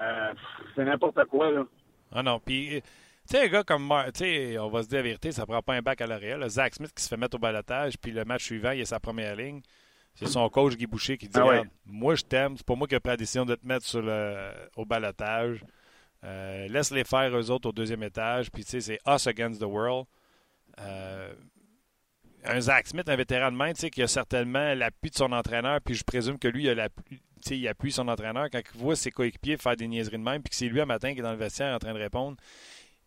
[0.00, 0.32] Euh,
[0.74, 1.64] c'est n'importe quoi là.
[2.12, 2.82] Ah non, puis tu
[3.24, 5.74] sais, un gars comme tu sais, on va se dire la vérité, ça prend pas
[5.74, 6.46] un bac à l'oréal.
[6.48, 9.00] Zach Smith qui se fait mettre au balotage, puis le match suivant, il a sa
[9.00, 9.62] première ligne.
[10.14, 12.94] C'est son coach Guy Boucher qui dit ah Moi, je t'aime, c'est pas moi qui
[12.94, 15.62] ai pris la décision de te mettre sur le, au balotage.
[16.24, 18.50] Euh, laisse-les faire eux autres au deuxième étage.
[18.50, 20.06] Puis, tu sais, c'est us against the world.
[20.80, 21.34] Euh,
[22.46, 25.80] un Zach Smith, un vétéran de main, qui a certainement l'appui de son entraîneur.
[25.80, 26.88] Puis, je présume que lui, il, a
[27.50, 28.48] il appuie son entraîneur.
[28.50, 30.86] Quand il voit ses coéquipiers faire des niaiseries de même, puis que c'est lui, un
[30.86, 32.36] matin, qui est dans le vestiaire en train de répondre,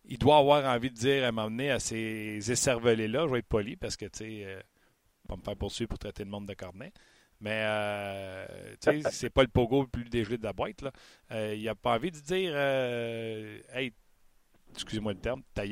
[0.04, 3.26] il doit avoir envie de dire à m'emmener à ces écervelés-là.
[3.26, 4.60] Je vais être poli parce que, tu sais, euh,
[5.28, 6.92] pas me faire poursuivre pour traiter le monde de cornet.
[7.40, 8.46] Mais, euh,
[8.80, 10.92] tu sais, c'est pas le pogo le plus dégelé de la boîte, là.
[11.32, 13.92] Euh, il a pas envie de dire, euh, hey,
[14.74, 15.62] excusez-moi le terme, ta.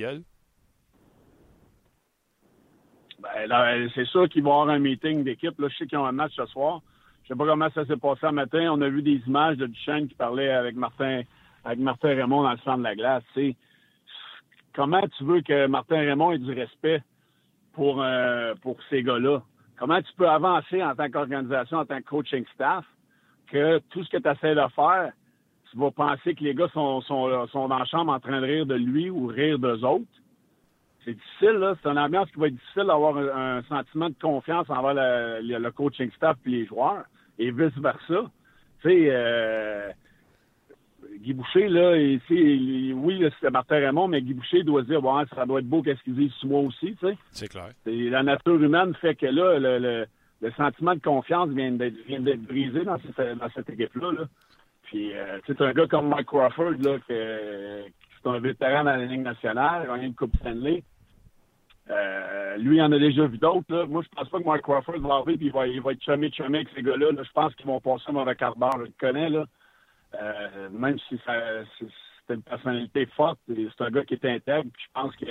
[3.20, 5.58] Ben, c'est sûr qu'ils vont avoir un meeting d'équipe.
[5.58, 6.80] Là, je sais qu'ils ont un match ce soir.
[7.22, 8.70] Je sais pas comment ça s'est passé un matin.
[8.72, 11.22] On a vu des images de Duchesne qui parlait avec Martin,
[11.64, 13.24] avec Martin Raymond dans le centre de la glace.
[14.74, 17.02] Comment tu veux que Martin Raymond ait du respect
[17.72, 19.42] pour, euh, pour ces gars-là?
[19.78, 22.84] Comment tu peux avancer en tant qu'organisation, en tant que coaching staff,
[23.50, 25.12] que tout ce que tu essaies de faire,
[25.70, 28.74] tu vas penser que les gars sont dans la chambre en train de rire de
[28.74, 30.06] lui ou rire d'eux autres?
[31.08, 31.74] C'est difficile, là.
[31.82, 36.10] C'est une ambiance qui va être difficile d'avoir un, sentiment de confiance envers le, coaching
[36.14, 37.04] staff et les joueurs,
[37.38, 38.30] et vice-versa.
[38.82, 39.88] Tu sais, euh,
[41.20, 45.46] Guy Boucher, là, il, oui, c'est Martin Raymond, mais Guy Boucher doit dire, bon, ça
[45.46, 47.16] doit être beau qu'est-ce qu'il dit sur moi aussi, tu sais.
[47.30, 47.70] C'est clair.
[47.86, 50.06] la nature humaine fait que là, le,
[50.42, 54.12] le, sentiment de confiance vient d'être brisé dans cette, dans cette équipe-là.
[54.12, 54.24] Là.
[54.82, 57.92] Puis, euh, tu sais, un gars comme Mike Crawford, là, qui est
[58.26, 60.82] un vétéran dans la Ligue nationale, il a gagné une Coupe Stanley.
[61.90, 63.84] Euh, lui, il en a déjà vu d'autres.
[63.84, 66.30] Moi, je pense pas que Mike Crawford va arriver et il va, il être chumé
[66.30, 67.06] chumé avec ces gars-là.
[67.16, 68.84] Je pense qu'ils vont passer un mauvais quart d'heure.
[68.84, 69.46] Je connais, là.
[70.20, 74.70] Euh, même si c'est une personnalité forte, c'est un gars qui est intègre.
[74.78, 75.26] je pense que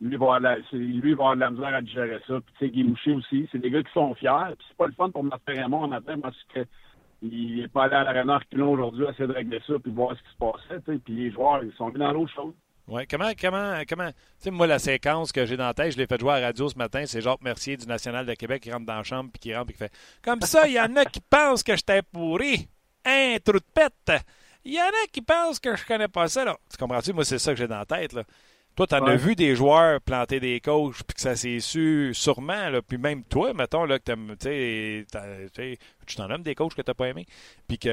[0.00, 2.40] lui va, avoir la, avoir de la misère à gérer ça.
[2.40, 4.54] Puis, tu sais, Guy Moucher aussi, c'est des gars qui sont fiers.
[4.58, 7.94] Puis, c'est pas le fun pour Martin Raymond en matin parce qu'il n'est pas allé
[7.94, 10.98] à l'aréna reculons aujourd'hui à essayer de régler ça puis voir ce qui se passait.
[10.98, 12.54] Puis les joueurs, ils sont mis dans l'autre chose.
[12.88, 15.98] Oui, comment, comment, comment, tu sais, moi, la séquence que j'ai dans la tête, je
[15.98, 18.62] l'ai fait jouer à la radio ce matin, c'est Jacques Mercier du National de Québec
[18.62, 20.80] qui rentre dans la chambre puis qui rentre et qui fait Comme ça, il y
[20.80, 22.68] en a qui pensent que j'étais pourri.
[23.04, 24.22] Un trou de pète.
[24.64, 26.44] Il y en a qui pensent que je connais pas ça.
[26.44, 26.56] Là.
[26.70, 27.12] Tu comprends-tu?
[27.12, 28.12] Moi, c'est ça que j'ai dans la tête.
[28.12, 28.22] Là.
[28.76, 32.12] Toi, tu en as vu des joueurs planter des coachs, puis que ça s'est su
[32.12, 35.06] sûrement, là, puis même toi, mettons, là, que tu
[35.54, 37.24] sais, tu t'en aimes des coachs que tu n'as pas aimé,
[37.66, 37.88] puis que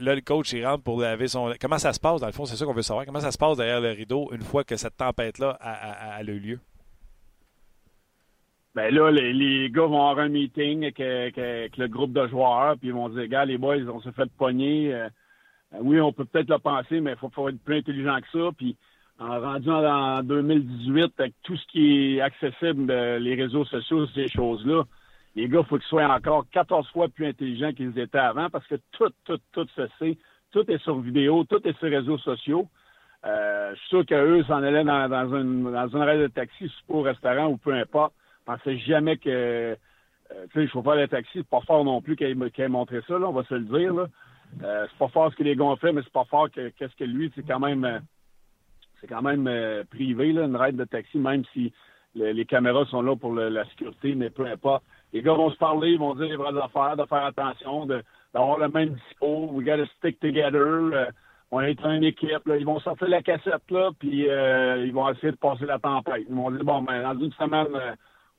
[0.00, 1.54] là, le coach, il rentre pour laver son...
[1.60, 3.06] Comment ça se passe, dans le fond, c'est ça qu'on veut savoir.
[3.06, 6.58] Comment ça se passe derrière le rideau une fois que cette tempête-là a, eu lieu?
[8.74, 12.94] Ben là, les, gars vont avoir un meeting avec, le groupe de joueurs, puis ils
[12.94, 14.92] vont dire, gars, les boys, on se fait pogner.
[14.92, 15.08] Euh,
[15.80, 18.50] oui, on peut peut-être le penser, mais il faut, faut, être plus intelligent que ça,
[18.58, 18.76] puis
[19.18, 24.28] en rendu en 2018, avec tout ce qui est accessible, euh, les réseaux sociaux, ces
[24.28, 24.84] choses-là,
[25.34, 28.66] les gars, il faut qu'ils soient encore 14 fois plus intelligents qu'ils étaient avant parce
[28.66, 30.18] que tout, tout, tout se sait.
[30.50, 32.68] Tout est sur vidéo, tout est sur réseaux sociaux.
[33.24, 37.02] Euh, je suis sûr qu'eux s'en allaient dans, une, dans un arrêt de taxi, au
[37.02, 38.12] restaurant ou peu importe.
[38.44, 39.76] Pensais jamais que, euh,
[40.52, 43.00] tu sais, je faut pas le taxi, c'est pas fort non plus qu'il ait, montré
[43.06, 44.06] ça, on va se le dire.
[44.62, 46.70] Euh, c'est pas fort ce que les gars ont fait, mais c'est pas fort que,
[46.70, 48.02] qu'est-ce que lui, c'est quand même,
[49.02, 51.72] c'est quand même euh, privé, là, une raide de taxi, même si
[52.14, 54.84] les caméras sont là pour la sécurité, mais peu importe.
[55.14, 58.58] Les gars vont se parler, ils vont dire les vraies affaires, de faire attention, d'avoir
[58.58, 59.54] le même discours.
[59.54, 60.92] We gotta stick together.
[60.92, 61.06] Euh,
[61.50, 62.46] on est une équipe.
[62.46, 62.56] Là.
[62.58, 66.24] Ils vont sortir la cassette, là, puis euh, ils vont essayer de passer la tempête.
[66.28, 67.68] Ils vont dire, bon, ben, dans une semaine,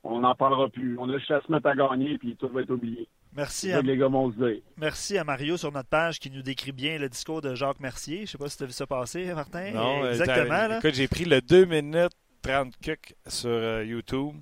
[0.04, 0.96] on n'en parlera plus.
[0.98, 3.08] On a juste à se mettre à gagner, puis tout va être oublié.
[3.36, 4.62] Merci à, les gars vont se dire.
[4.76, 8.18] merci à Mario sur notre page qui nous décrit bien le discours de Jacques Mercier.
[8.18, 9.72] Je ne sais pas si tu as vu ça passer, Martin.
[9.72, 10.78] Non, exactement.
[10.78, 14.36] Écoute, j'ai pris le 2 minutes 30 cucs sur euh, YouTube.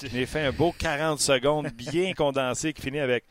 [0.00, 3.24] J'ai fait un beau 40 secondes bien condensé qui finit avec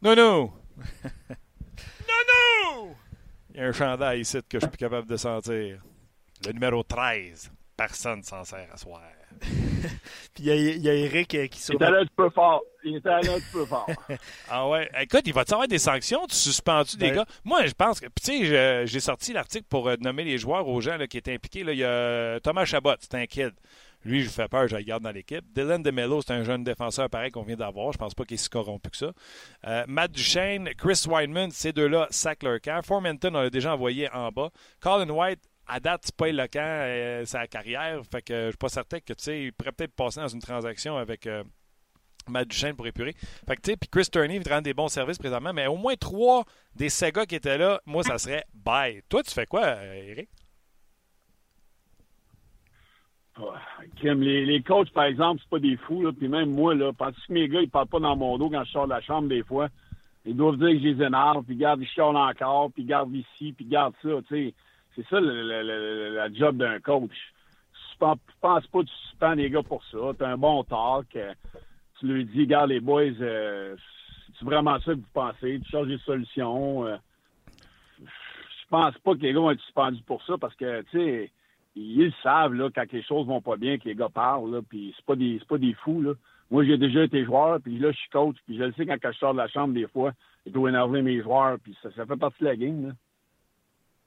[0.00, 0.52] Non, non!
[1.04, 2.96] non, non!
[3.54, 5.82] Il y a un chandail ici que je suis plus capable de sentir.
[6.44, 7.52] Le numéro 13.
[7.76, 9.02] Personne s'en sert à soir.
[10.34, 12.62] Puis il y, a Eric euh, qui Il était là un peu fort.
[12.84, 13.88] Il était là un peu fort.
[14.48, 14.90] ah ouais.
[15.00, 16.26] Écoute, il va-tu avoir des sanctions?
[16.26, 17.26] Tu suspends-tu des ben- gars?
[17.44, 18.06] Moi, je pense que.
[18.06, 21.64] tu sais, j'ai sorti l'article pour euh, nommer les joueurs aux gens qui étaient impliqués.
[21.64, 21.72] Là.
[21.72, 23.52] Il y a Thomas Chabot, c'est un kid.
[24.04, 25.44] Lui, je fais peur, je le garde dans l'équipe.
[25.54, 27.92] Dylan DeMello, c'est un jeune défenseur pareil qu'on vient d'avoir.
[27.92, 29.12] Je pense pas qu'il est si corrompu que ça.
[29.66, 32.84] Euh, Matt Duchesne, Chris Wineman, ces deux-là sac leur camp.
[32.84, 34.50] Formenton, on l'a déjà envoyé en bas.
[34.80, 35.40] Colin White,
[35.72, 38.02] à date, c'est pas éloquent euh, sa carrière.
[38.10, 40.40] Fait que je suis pas certain que tu sais, il pourrait peut-être passer dans une
[40.40, 41.42] transaction avec euh,
[42.28, 43.14] Matt pour épurer.
[43.46, 45.76] Fait que tu sais, puis Chris Turney il rend des bons services présentement, mais au
[45.76, 46.44] moins trois
[46.76, 49.02] des Sega qui étaient là, moi ça serait bye.
[49.08, 50.28] Toi, tu fais quoi, euh, Eric?
[54.02, 57.32] les, les, coachs, par exemple, c'est pas des fous, puis même moi, là, parce que
[57.32, 59.42] mes gars, ils parlent pas dans mon dos quand je sors de la chambre des
[59.42, 59.68] fois.
[60.26, 63.52] Ils doivent dire que je les énerve, puis garde, ils chialent encore, puis garde ici,
[63.52, 64.54] puis garde ça, tu sais.
[64.94, 67.16] C'est ça le, la job d'un coach.
[67.72, 69.98] Je pense pas que tu suspends les gars pour ça.
[70.18, 71.14] Tu as un bon talk.
[71.16, 71.32] Euh,
[71.98, 73.76] tu lui dis, regarde les boys, euh,
[74.38, 75.60] c'est vraiment ça que vous pensez?
[75.60, 76.86] Tu cherches des solutions.
[76.86, 76.96] Euh.
[78.00, 81.30] je pense pas que les gars vont être suspendus pour ça parce que, tu sais,
[81.76, 84.92] ils savent là, quand les choses vont pas bien, que les gars parlent, là, puis
[84.96, 86.02] c'est pas des pas des fous.
[86.02, 86.12] Là.
[86.50, 88.96] Moi, j'ai déjà été joueur, puis là, je suis coach, puis je le sais quand
[89.02, 90.12] je sors de la chambre des fois,
[90.44, 92.88] je dois énerver mes joueurs, puis ça, ça fait partie de la game.
[92.88, 92.92] Là.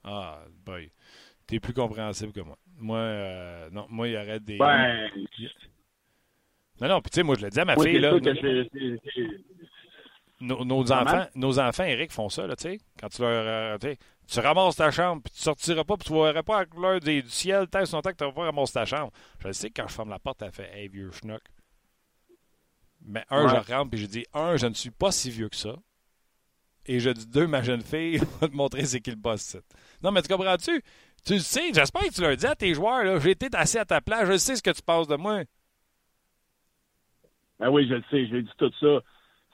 [0.06, 0.92] Ah, boy.
[1.48, 2.58] T'es plus compréhensible que moi.
[2.78, 4.58] Moi, euh, non, moi, il y aurait des.
[4.58, 5.10] Ben...
[6.82, 8.12] Non, non, puis tu sais, moi, je l'ai dit à ma fille, là.
[10.42, 12.80] nos, nos enfants, nos enfants, Eric, font ça, là, tu sais.
[13.00, 13.78] Quand tu leur.
[13.82, 13.96] euh,
[14.28, 17.22] tu ramasses ta chambre, puis tu sortiras pas, puis tu verras pas la couleur des-
[17.22, 19.12] du ciel tant que tu vas pas ramasser ta chambre.
[19.40, 21.42] Je sais que quand je ferme la porte, elle fait Hey, vieux schnock.
[23.08, 23.50] Mais un, Ouais.
[23.66, 25.76] je rentre, puis je dis Un, je ne suis pas si vieux que ça.
[26.88, 29.42] Et je dis deux, ma jeune fille va te montrer c'est qui le boss.
[29.42, 29.66] site.
[30.04, 30.82] Non, mais tu comprends-tu?
[31.26, 33.80] Tu le sais, j'espère que tu leur dis à tes joueurs, là, j'ai été assis
[33.80, 35.42] à ta place, je sais ce que tu penses de moi.
[37.60, 39.00] Ben oui, je le sais, j'ai dit tout ça.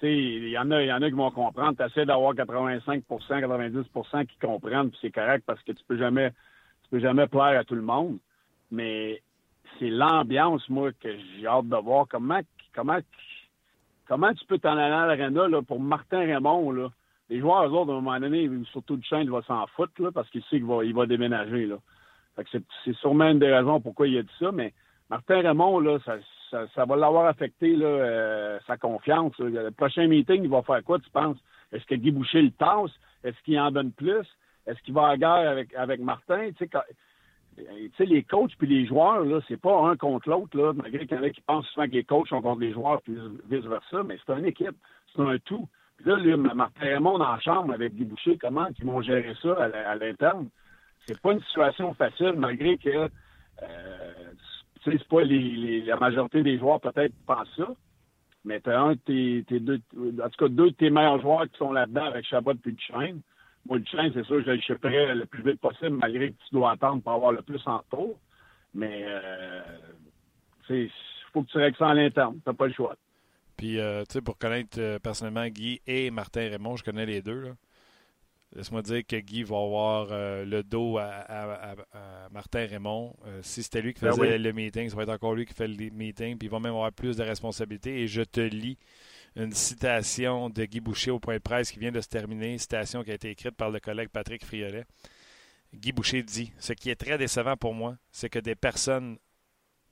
[0.03, 1.77] Il y en a, y en a qui vont comprendre.
[1.77, 6.31] Tu essaies d'avoir 85% 90% qui comprennent, puis c'est correct parce que tu peux jamais
[6.83, 8.17] tu peux jamais plaire à tout le monde.
[8.71, 9.21] Mais
[9.79, 11.09] c'est l'ambiance, moi, que
[11.39, 12.07] j'ai hâte de voir.
[12.09, 12.39] Comment
[12.73, 12.97] comment
[14.07, 16.89] comment tu peux t'en aller à l'aréna là, pour Martin Raymond, là?
[17.31, 20.11] Les joueurs, eux autres, à un moment donné, surtout le chaîne, il va s'en foutre,
[20.13, 21.69] parce qu'il sait qu'il va, déménager,
[22.51, 24.73] c'est, sûrement une des raisons pourquoi il a dit ça, mais
[25.09, 29.31] Martin Raymond, ça, va l'avoir affecté, euh, sa confiance.
[29.39, 31.37] Le prochain meeting, il va faire quoi, tu penses?
[31.71, 32.91] Est-ce que Guy Boucher le tasse?
[33.23, 34.27] Est-ce qu'il en donne plus?
[34.67, 36.49] Est-ce qu'il va à guerre avec, Martin?
[37.97, 41.23] Les coachs puis les joueurs, là, c'est pas un contre l'autre, malgré qu'il y en
[41.23, 43.15] a qui pensent souvent que les coachs sont contre les joueurs puis
[43.49, 44.75] vice-versa, mais c'est une équipe,
[45.15, 45.69] c'est un tout.
[46.05, 49.91] Là, lui, Martin Raymond la chambre avec Guy Boucher, comment ils vont gérer ça à,
[49.91, 50.49] à l'interne?
[51.05, 52.89] C'est pas une situation facile, malgré que
[53.63, 54.13] euh,
[54.83, 57.67] c'est pas les, les- la majorité des joueurs peut-être pensent ça.
[58.43, 61.43] Mais tu as un de tes, deux, en tout cas deux de tes meilleurs joueurs
[61.43, 63.21] qui sont là-dedans avec Chabot et Duchesne.
[63.67, 66.71] Moi, Duchesne, c'est sûr, je le chipperais le plus vite possible, malgré que tu dois
[66.71, 68.17] attendre pour avoir le plus en tour.
[68.73, 69.61] Mais euh,
[70.69, 70.89] il
[71.33, 72.39] faut que tu règles ça à l'interne.
[72.43, 72.95] T'as pas le choix.
[73.61, 77.21] Puis, euh, tu sais, pour connaître euh, personnellement Guy et Martin Raymond, je connais les
[77.21, 77.53] deux.
[78.55, 81.75] Laisse-moi dire que Guy va avoir euh, le dos à, à- à-
[82.25, 83.15] à Martin Raymond.
[83.43, 84.39] Si c'était lui qui Ben faisait oui.
[84.39, 86.39] le meeting, ça va être encore lui qui fait le meeting.
[86.39, 88.01] Puis il va même avoir plus de responsabilités.
[88.01, 88.79] Et je te lis
[89.35, 92.57] une citation de Guy Boucher au point de presse qui vient de se terminer.
[92.57, 94.85] Citation qui a été écrite par le collègue Patrick Friolet.
[95.75, 99.17] Guy Boucher dit Ce qui est très décevant pour moi, c'est que des personnes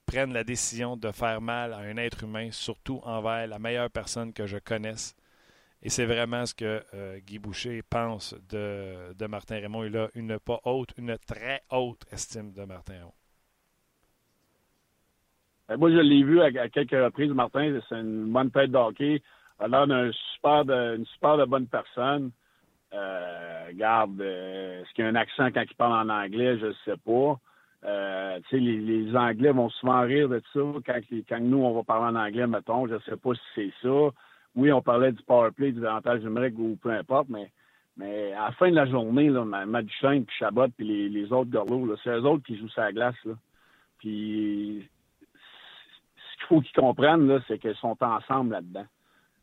[0.09, 4.33] prennent la décision de faire mal à un être humain, surtout envers la meilleure personne
[4.33, 5.15] que je connaisse.
[5.83, 9.83] Et c'est vraiment ce que euh, Guy Boucher pense de, Martin Raymond.
[9.83, 13.13] Il a une pas haute, une très haute estime de Martin Raymond.
[15.67, 17.79] Ben, moi, je l'ai vu à, quelques reprises, Martin.
[17.87, 19.21] C'est une bonne tête de hockey.
[19.61, 22.31] Il a l'air super de, une super de bonne personne.
[22.93, 26.57] Euh, regarde, euh, est-ce qu'il y a un accent quand il parle en anglais?
[26.57, 27.39] Je ne sais pas.
[27.85, 32.19] Euh, les, les Anglais vont souvent rire de ça quand, nous, on va parler en
[32.19, 32.87] anglais, mettons.
[32.87, 34.09] Je ne sais pas si c'est ça.
[34.55, 37.51] Oui, on parlait du power play, du avantage numérique ou peu importe, mais,
[38.33, 41.51] à la fin de la journée, là, Ma- Matt Duchesne, puis Chabot, puis les, autres
[41.51, 43.15] gorlots, c'est eux autres qui jouent la glace.
[43.99, 44.87] Puis
[46.15, 48.85] ce qu'il faut qu'ils comprennent, c'est qu'ils sont ensemble là-dedans.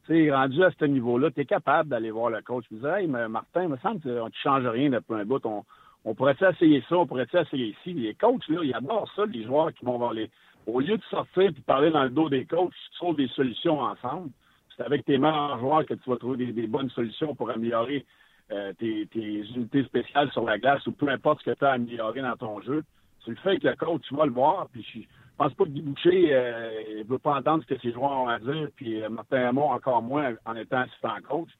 [0.06, 2.94] Tu sais, rendu à ce niveau-là, tu es capable d'aller voir le coach et dire
[2.94, 5.44] Hey, mais Martin, il me semble que tu ne changes rien depuis un bout.
[5.44, 5.64] On,
[6.06, 7.92] on pourrait-tu essayer ça, on pourrait-tu essayer ci?
[7.92, 10.30] Les coachs, là, ils adorent ça, les joueurs qui vont voir les.
[10.66, 13.80] Au lieu de sortir et parler dans le dos des coachs, tu trouves des solutions
[13.80, 14.30] ensemble.
[14.76, 18.04] C'est avec tes meilleurs joueurs que tu vas trouver des, bonnes solutions pour améliorer
[18.52, 21.72] euh, tes, unités spéciales sur la glace ou peu importe ce que tu as à
[21.72, 22.84] améliorer dans ton jeu.
[23.24, 24.68] Tu le fais avec le coach, tu vas le voir.
[24.70, 25.00] Puis je
[25.36, 28.38] pense pas que Guy Boucher euh, veut pas entendre ce que ses joueurs ont à
[28.38, 31.50] dire, puis euh, Martin Raymond encore moins en étant assistant coach.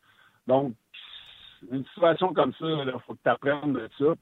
[0.47, 0.75] Donc,
[1.73, 4.15] une situation comme ça, il faut que tu apprennes de ça.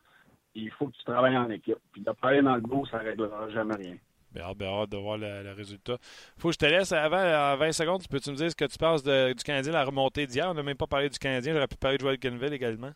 [0.55, 1.79] Il faut que tu travailles en équipe.
[1.93, 3.97] Puis de parler dans le dos, ça ne réglera jamais rien.
[4.33, 5.97] Bien hâte, bien hâte de voir le, le résultat.
[6.39, 8.65] faut que je te laisse avant, en 20 secondes, tu peux-tu me dire ce que
[8.65, 10.49] tu penses de- du Canadien, la remontée d'hier?
[10.51, 12.91] On n'a même pas parlé du Canadien, j'aurais pu parler de Joel Kenville également.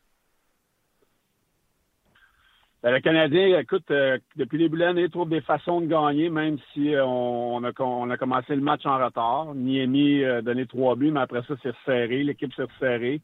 [2.83, 6.29] Ben, le Canadien, écoute, euh, depuis le début de l'année, trouve des façons de gagner,
[6.31, 9.53] même si euh, on, a, on a commencé le match en retard.
[9.57, 12.23] Niemi a donné trois buts, mais après ça, c'est resserré.
[12.23, 13.21] L'équipe s'est resserrée.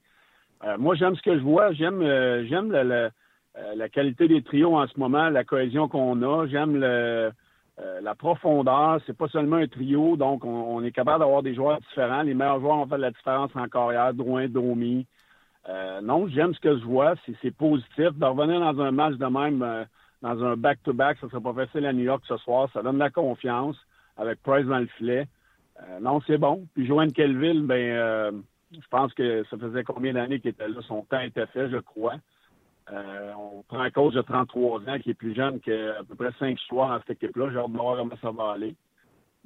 [0.65, 1.73] Euh, moi, j'aime ce que je vois.
[1.73, 3.11] J'aime euh, j'aime le- le-
[3.57, 6.47] euh, la qualité des trios en ce moment, la cohésion qu'on a.
[6.49, 7.31] J'aime euh,
[8.03, 9.01] la profondeur.
[9.07, 12.23] C'est pas seulement un trio, donc on, est capable d'avoir des joueurs différents.
[12.23, 14.13] Les meilleurs joueurs ont fait la différence en carrière.
[14.13, 15.07] Drouin, Domi.
[15.69, 17.15] Euh, non, j'aime ce que je vois.
[17.41, 18.11] C'est, positif.
[18.15, 19.87] De revenir dans un match de même,
[20.21, 22.69] dans un back-to-back, ça ne sera pas facile à New York ce soir.
[22.73, 23.77] Ça donne la confiance
[24.17, 25.27] avec Price dans le filet.
[26.01, 26.67] Non, c'est bon.
[26.75, 28.43] Puis Joanne Kelville, ben,
[28.73, 30.81] je pense que ça faisait combien d'années qu'il était là?
[30.83, 32.17] Son temps était fait, je crois.
[32.93, 36.33] Euh, on prend un coach de 33 ans qui est plus jeune qu'à peu près
[36.39, 37.49] 5 soirs dans cette équipe-là.
[37.51, 38.75] J'ai hâte de voir comment ça va aller.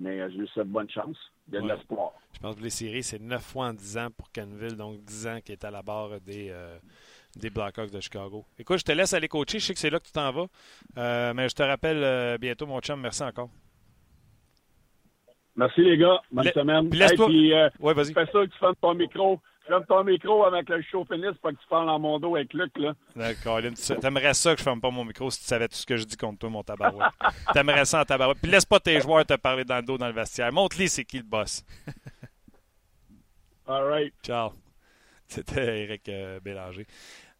[0.00, 1.16] Mais euh, je lui souhaite bonne chance.
[1.48, 1.74] Il y a de Ouais.
[1.76, 2.12] l'espoir.
[2.32, 5.26] Je pense que les séries, c'est 9 fois en 10 ans pour Canville, donc 10
[5.28, 6.78] ans qui est à la barre des, euh,
[7.36, 8.44] des Blackhawks de Chicago.
[8.58, 9.58] Écoute, je te laisse aller coacher.
[9.60, 10.46] Je sais que c'est là que tu t'en vas.
[10.98, 13.00] Euh, mais je te rappelle bientôt, mon chum.
[13.00, 13.50] Merci encore.
[15.56, 16.20] Merci les gars.
[16.30, 16.88] Bonne La- semaine.
[16.90, 18.12] laisse-toi- puis, euh, Oui, vas-y.
[18.14, 19.40] fais ça que tu fermes ton micro.
[19.68, 22.76] Ferme ton micro avec le chauffeuniste pour que tu parles dans mon dos avec Luc,
[22.78, 22.94] là.
[23.14, 23.60] D'accord,
[24.00, 26.04] T'aimerais ça que je ferme pas mon micro si tu savais tout ce que je
[26.04, 27.12] dis contre toi, mon tabarouette.
[27.52, 28.38] T'aimerais ça en tabarouette.
[28.40, 30.50] Puis laisse pas tes joueurs te parler dans le dos dans le vestiaire.
[30.52, 31.64] Montre-les c'est qui le boss.
[33.68, 34.14] All right.
[34.22, 34.52] Ciao.
[35.26, 36.86] C'était Eric euh, Bélanger.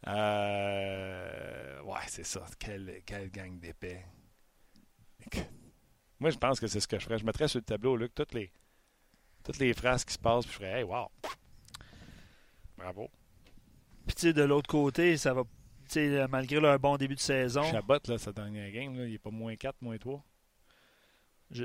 [0.07, 2.45] Euh, ouais, c'est ça.
[2.59, 4.05] Quelle, quelle gang d'épais.
[6.21, 7.19] Moi, je pense que c'est ce que je ferais.
[7.19, 8.53] Je mettrais sur le tableau, Luc, toutes les,
[9.45, 11.09] toutes les phrases qui se passent, puis je ferais, hey, wow!
[12.79, 13.11] Bravo.
[14.07, 15.43] Puis, tu sais, de l'autre côté, ça va.
[16.31, 17.63] Malgré leur bon début de saison.
[17.63, 20.23] Chabot, là, sa dernière game, là, il n'est pas moins 4, moins 3.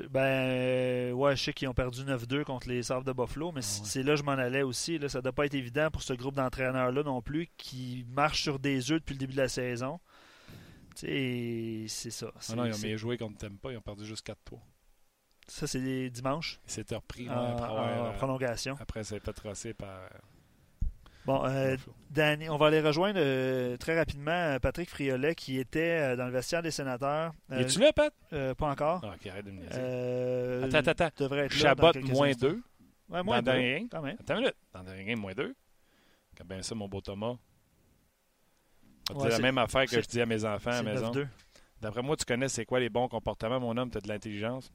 [0.09, 3.59] ben, euh, ouais, je sais qu'ils ont perdu 9-2 contre les Sabres de Buffalo, mais
[3.59, 4.97] Ah c'est là que je m'en allais aussi.
[4.97, 8.43] Là, ça ne doit pas être évident pour ce groupe d'entraîneurs-là non plus qui marche
[8.43, 9.99] sur des œufs depuis le début de la saison.
[10.95, 12.32] C'est ça.
[12.49, 14.57] Ah non, ils ont mieux joué contre Tempa, ils ont perdu juste 4-3.
[15.47, 16.61] Ça, c'est dimanche.
[16.66, 18.78] S'étaient repris en, en, en prolongation.
[18.80, 20.09] Après, ça a été tracé par.
[21.26, 21.78] Bon, euh,
[22.10, 26.32] Danny, on va aller rejoindre euh, très rapidement Patrick Friolet qui était euh, dans le
[26.32, 27.34] vestiaire des sénateurs.
[27.50, 28.14] Es-tu là, Pat?
[28.30, 29.02] pas encore.
[29.04, 30.66] Ah, ok, arrête de me dire.
[30.66, 31.24] attends, attends, attends.
[31.24, 32.62] Devrait être Chabot, là moins 2.
[33.10, 33.52] Ouais, moins 2.
[33.90, 34.18] Quand même.
[34.20, 34.56] Attends une minute.
[34.74, 35.56] Dans le dernier game, moins 2.
[36.38, 37.36] Quand bien ça, mon beau Thomas.
[39.08, 41.12] C'est Ouais, la même affaire que je dis à mes enfants à la maison.
[41.12, 41.28] 9-2.
[41.82, 44.72] D'après moi, tu connais c'est quoi les bons comportements, mon homme, tu as de l'intelligence.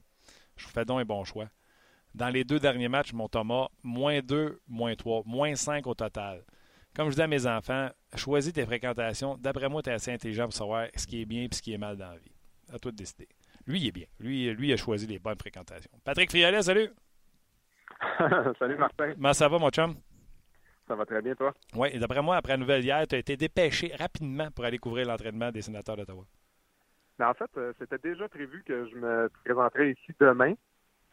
[0.55, 1.49] Je fais donc un bon choix.
[2.15, 6.43] Dans les deux derniers matchs, mon Thomas, moins 2, moins 3, moins 5 au total.
[6.95, 9.37] Comme je dis à mes enfants, choisis tes fréquentations.
[9.37, 11.73] D'après moi, tu es assez intelligent pour savoir ce qui est bien et ce qui
[11.73, 12.31] est mal dans la vie.
[12.73, 13.27] À toi de décider.
[13.67, 14.05] Lui, il est bien.
[14.19, 15.91] Lui, lui a choisi les bonnes fréquentations.
[16.03, 16.89] Patrick Friolet, salut.
[18.59, 19.13] salut Martin.
[19.13, 19.95] Comment ça va, mon chum?
[20.87, 21.53] Ça va très bien, toi?
[21.75, 24.79] Oui, et d'après moi, après la nouvelle hier, tu as été dépêché rapidement pour aller
[24.79, 26.25] couvrir l'entraînement des sénateurs d'Ottawa.
[27.19, 30.53] Mais en fait, euh, c'était déjà prévu que je me présenterais ici demain.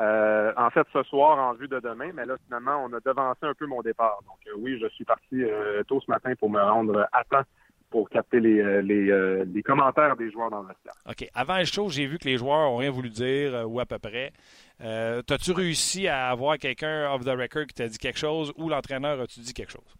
[0.00, 3.40] Euh, en fait, ce soir, en vue de demain, mais là, finalement, on a devancé
[3.42, 4.18] un peu mon départ.
[4.26, 7.44] Donc, euh, oui, je suis parti euh, tôt ce matin pour me rendre à temps
[7.88, 10.92] pour capter les, les, les, commentaires des joueurs dans le vestiaire.
[11.08, 11.30] OK.
[11.34, 13.98] Avant le show, j'ai vu que les joueurs n'ont rien voulu dire, ou à peu
[14.00, 14.32] près.
[14.80, 19.20] T'as-tu réussi à avoir quelqu'un off the record qui t'a dit quelque chose, ou l'entraîneur
[19.20, 19.96] a-tu dit quelque chose?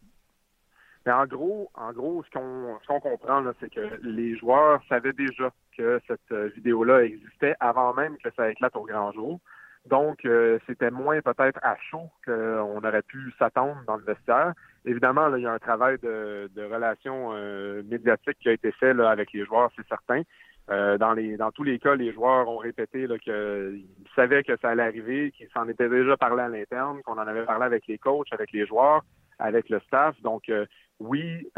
[1.07, 5.13] Mais en gros, en gros, ce qu'on ce qu'on comprend, c'est que les joueurs savaient
[5.13, 9.41] déjà que cette vidéo-là existait avant même que ça éclate au grand jour.
[9.89, 14.53] Donc, euh, c'était moins peut-être à chaud qu'on aurait pu s'attendre dans le vestiaire.
[14.85, 18.73] Évidemment, là, il y a un travail de, de relations euh, médiatiques qui a été
[18.73, 20.23] fait là, avec les joueurs, c'est certain.
[20.69, 24.71] Euh, dans, les, dans tous les cas, les joueurs ont répété qu'ils savaient que ça
[24.71, 27.99] allait arriver, qu'ils s'en étaient déjà parlé à l'interne, qu'on en avait parlé avec les
[27.99, 29.03] coachs, avec les joueurs,
[29.39, 30.21] avec le staff.
[30.23, 30.51] Donc,
[30.99, 31.49] oui,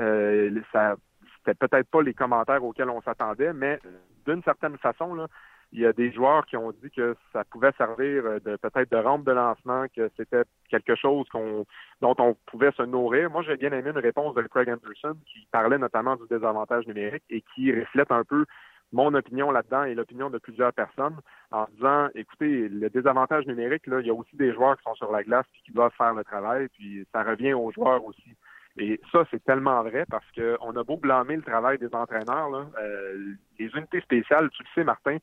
[0.72, 0.96] ça
[1.38, 3.78] c'était peut-être pas les commentaires auxquels on s'attendait, mais
[4.26, 5.28] d'une certaine façon, là,
[5.72, 8.96] il y a des joueurs qui ont dit que ça pouvait servir de peut-être de
[8.96, 11.66] rampe de lancement, que c'était quelque chose qu'on
[12.00, 13.30] dont on pouvait se nourrir.
[13.30, 17.24] Moi, j'ai bien aimé une réponse de Craig Anderson qui parlait notamment du désavantage numérique
[17.28, 18.46] et qui reflète un peu
[18.92, 21.16] mon opinion là-dedans et l'opinion de plusieurs personnes
[21.50, 24.94] en disant écoutez, le désavantage numérique, là, il y a aussi des joueurs qui sont
[24.94, 28.34] sur la glace et qui doivent faire le travail, puis ça revient aux joueurs aussi.
[28.78, 32.66] Et ça, c'est tellement vrai parce qu'on a beau blâmer le travail des entraîneurs, là,
[32.80, 35.18] euh, les unités spéciales, tu le sais, Martin, euh,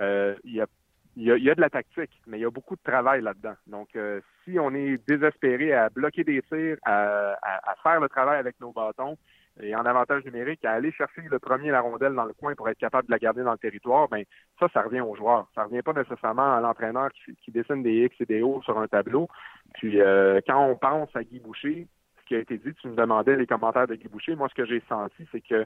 [0.00, 0.66] il, y a,
[1.16, 2.82] il, y a, il, y a, de la tactique, mais il y a beaucoup de
[2.82, 3.54] travail là-dedans.
[3.66, 8.08] Donc, euh, si on est désespéré à bloquer des tirs, à, à, à, faire le
[8.08, 9.16] travail avec nos bâtons
[9.60, 12.68] et en avantage numérique, à aller chercher le premier la rondelle dans le coin pour
[12.68, 14.22] être capable de la garder dans le territoire, ben
[14.60, 15.48] ça, ça revient aux joueurs.
[15.54, 18.78] Ça revient pas nécessairement à l'entraîneur qui, qui, dessine des X et des O sur
[18.78, 19.28] un tableau.
[19.74, 21.88] Puis, euh, quand on pense à Guy Boucher,
[22.20, 24.36] ce qui a été dit, tu me demandais les commentaires de Guy Boucher.
[24.36, 25.64] Moi, ce que j'ai senti, c'est que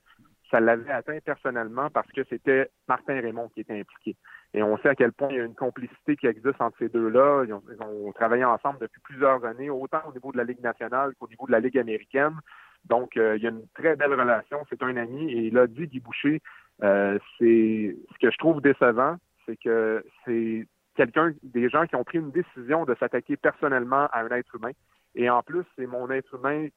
[0.52, 4.16] ça l'avait atteint personnellement parce que c'était Martin Raymond qui était impliqué.
[4.52, 6.90] Et on sait à quel point il y a une complicité qui existe entre ces
[6.90, 7.44] deux-là.
[7.46, 11.26] Ils ont, travaillé ensemble depuis plusieurs années, autant au niveau de la Ligue nationale qu'au
[11.26, 12.36] niveau de la Ligue américaine.
[12.84, 14.58] Donc, euh, il y a une très belle relation.
[14.68, 15.32] C'est un ami.
[15.32, 16.42] Et il a dit, Guy Boucher,
[16.82, 22.04] euh, c'est ce que je trouve décevant, c'est que c'est quelqu'un, des gens qui ont
[22.04, 24.72] pris une décision de s'attaquer personnellement à un être humain.
[25.14, 26.68] Et en plus, c'est mon être humain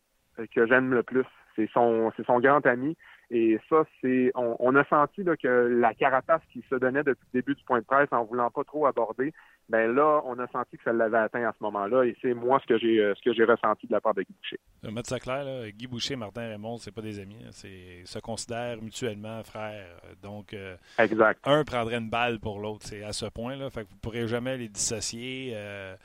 [0.54, 1.26] que j'aime le plus.
[1.58, 2.96] C'est son, c'est son grand ami.
[3.32, 7.26] Et ça, c'est, on, on, a senti là, que la carapace qui se donnait depuis
[7.34, 9.34] le début du point de presse en voulant pas trop aborder,
[9.68, 12.04] ben là, on a senti que ça l'avait atteint à ce moment-là.
[12.04, 14.34] Et c'est moi ce que j'ai, ce que j'ai ressenti de la part de Guy
[14.34, 14.60] Boucher.
[14.84, 15.72] Je vais mettre ça clair, là.
[15.72, 17.44] Guy Boucher, Martin Raymond, c'est pas des amis.
[17.52, 20.00] C'est, se considèrent mutuellement frères.
[20.22, 21.40] Donc, euh, exact.
[21.48, 22.86] un prendrait une balle pour l'autre.
[22.86, 23.70] C'est à ce point là.
[23.70, 25.54] Fait que vous pourrez jamais les dissocier.
[25.56, 25.96] Euh,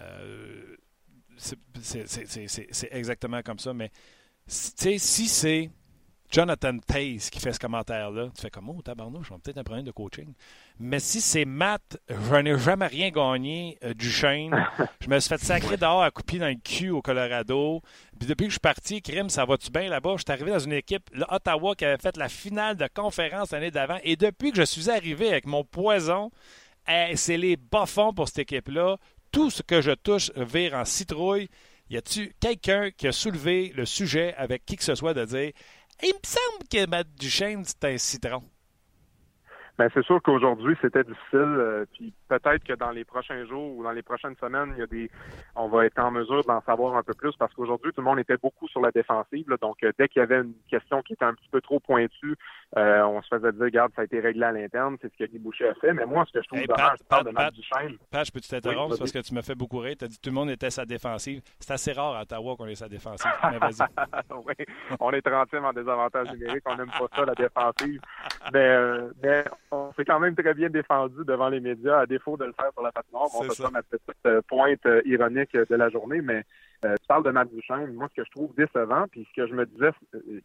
[0.00, 0.76] euh,
[1.36, 3.74] c'est exactement comme ça.
[3.74, 3.90] Mais
[4.46, 5.70] si c'est
[6.32, 9.84] Jonathan Pace qui fait ce commentaire-là, tu fais comme, oh, tabarnouche, a peut-être un problème
[9.84, 10.32] de coaching.
[10.80, 14.66] Mais si c'est Matt, je n'ai jamais rien gagné euh, du Shane.
[15.00, 17.82] je me suis fait sacrer dehors à couper dans le cul au Colorado.
[18.18, 20.14] Puis depuis que je suis parti, Crime, ça va-tu bien là-bas?
[20.16, 23.70] Je suis arrivé dans une équipe, l'Ottawa, qui avait fait la finale de conférence l'année
[23.70, 23.98] d'avant.
[24.02, 26.30] Et depuis que je suis arrivé avec mon poison,
[26.88, 27.84] eh, c'est les bas
[28.16, 28.96] pour cette équipe-là.
[29.32, 31.50] Tout ce que je touche vire en citrouille.
[31.90, 35.52] Y a-tu quelqu'un qui a soulevé le sujet avec qui que ce soit de dire
[36.02, 38.42] il me semble que Matt Duchesne, c'est un citron.
[39.82, 41.40] Ben, c'est sûr qu'aujourd'hui, c'était difficile.
[41.58, 44.82] Euh, puis peut-être que dans les prochains jours ou dans les prochaines semaines, il y
[44.82, 45.10] a des,
[45.56, 48.20] on va être en mesure d'en savoir un peu plus parce qu'aujourd'hui, tout le monde
[48.20, 49.44] était beaucoup sur la défensive.
[49.60, 52.36] donc, euh, dès qu'il y avait une question qui était un petit peu trop pointue,
[52.76, 55.28] euh, on se faisait dire, regarde, ça a été réglé à l'interne, c'est ce que
[55.28, 55.92] Guy Boucher a fait.
[55.92, 57.96] Mais moi, ce que je trouve dommage, je parle de Matt Duchesne.
[58.08, 58.96] Pat, je peux t'interrompre?
[58.96, 59.96] Parce que tu me fais beaucoup rire.
[59.98, 61.42] Tu as dit tout le monde était sa défensive.
[61.58, 63.32] C'est assez rare à Ottawa qu'on ait sa défensive.
[63.50, 63.82] Mais vas-y.
[64.46, 64.64] oui,
[65.00, 66.62] on est 30e en désavantage numérique.
[66.66, 68.00] On n'aime pas ça, la défensive.
[68.52, 68.78] Mais,
[69.20, 72.52] mais on s'est quand même très bien défendu devant les médias, à défaut de le
[72.52, 73.28] faire sur la patinoire.
[73.34, 76.44] On ça ma petite euh, pointe euh, ironique de la journée, mais
[76.84, 77.94] euh, tu parles de Matt Duchesne.
[77.94, 79.90] Moi, ce que je trouve décevant, puis ce que je me disais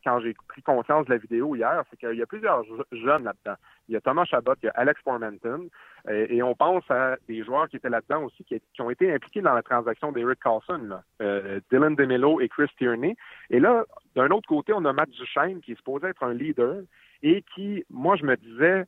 [0.04, 3.58] quand j'ai pris conscience de la vidéo hier, c'est qu'il y a plusieurs jeunes là-dedans.
[3.90, 5.70] Il y a Thomas Chabot, il y a Alex Formanton,
[6.10, 9.54] et, on pense à des joueurs qui étaient là-dedans aussi, qui, ont été impliqués dans
[9.54, 13.16] la transaction d'Eric Carlson, Dylan DeMello et Chris Tierney.
[13.50, 16.82] Et là, d'un autre côté, on a Matt Duchesne, qui est supposé être un leader,
[17.24, 18.86] et qui, moi, je me disais,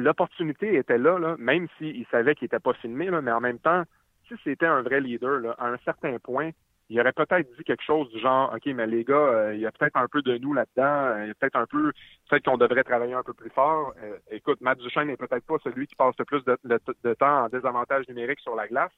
[0.00, 3.84] l'opportunité était là, là même s'il savait qu'il n'était pas filmé, mais en même temps,
[4.28, 6.50] si c'était un vrai leader, à un certain point,
[6.90, 9.66] il aurait peut-être dit quelque chose du genre OK, mais les gars, euh, il y
[9.66, 11.92] a peut-être un peu de nous là-dedans, euh, il y a peut-être un peu
[12.28, 13.94] peut-être qu'on devrait travailler un peu plus fort.
[14.02, 17.48] Euh, écoute, Matt Duchesne n'est peut-être pas celui qui passe le plus de, temps en
[17.48, 18.90] désavantage numérique sur la glace,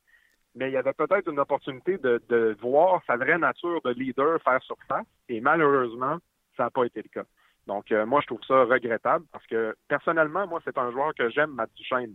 [0.55, 4.41] mais il y avait peut-être une opportunité de, de voir sa vraie nature de leader
[4.43, 6.17] faire surface, et malheureusement,
[6.57, 7.27] ça n'a pas été le cas.
[7.67, 11.31] Donc, euh, moi, je trouve ça regrettable parce que personnellement, moi, c'est un joueur que
[11.31, 12.15] j'aime, Matt Duchesne.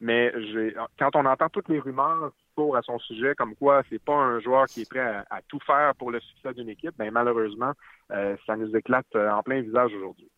[0.00, 0.32] Mais
[0.98, 4.38] quand on entend toutes les rumeurs pour à son sujet, comme quoi c'est pas un
[4.38, 7.72] joueur qui est prêt à, tout faire pour le succès d'une équipe, ben malheureusement,
[8.12, 10.30] euh, ça nous éclate euh, en plein visage aujourd'hui.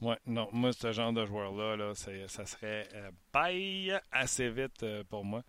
[0.00, 5.42] Oui, non, moi, ce genre de joueur-là, là, ça serait euh, assez vite pour moi.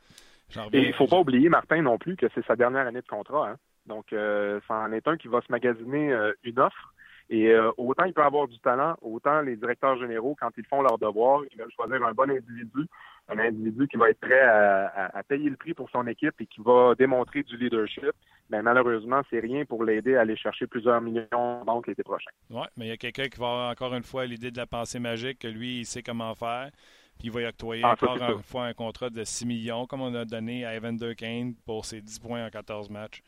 [0.72, 3.07] Et il ne faut pas oublier, Martin, non plus, que c'est sa dernière année de
[3.07, 3.49] contrat.
[3.49, 3.57] Hein.
[3.88, 6.94] Donc, ça en est un qui va se magasiner une offre
[7.30, 10.82] et euh, autant il peut avoir du talent, autant les directeurs généraux, quand ils font
[10.82, 12.88] leur devoir, ils veulent choisir un bon individu,
[13.28, 16.61] un individu qui va être prêt à, payer le prix pour son équipe et qui
[16.61, 18.11] va démontrer du leadership.
[18.51, 22.30] Mais malheureusement, c'est rien pour l'aider à aller chercher plusieurs millions de banque l'été prochain.
[22.51, 24.67] Oui, mais il y a quelqu'un qui va avoir encore une fois l'idée de la
[24.67, 26.69] pensée magique, que lui, il sait comment faire.
[27.17, 30.01] Puis il va y octroyer ah, encore une fois un contrat de 6 millions, comme
[30.01, 33.23] on a donné à Evander Kane pour ses 10 points en 14 matchs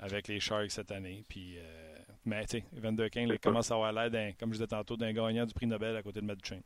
[0.00, 1.24] avec les Sharks cette année.
[1.28, 1.58] Puis.
[1.58, 1.62] Euh,
[2.26, 5.46] mais tu sais, Evander Kane commence à avoir l'air, comme je disais tantôt, d'un gagnant
[5.46, 6.62] du prix Nobel à côté de Matt Duchesne.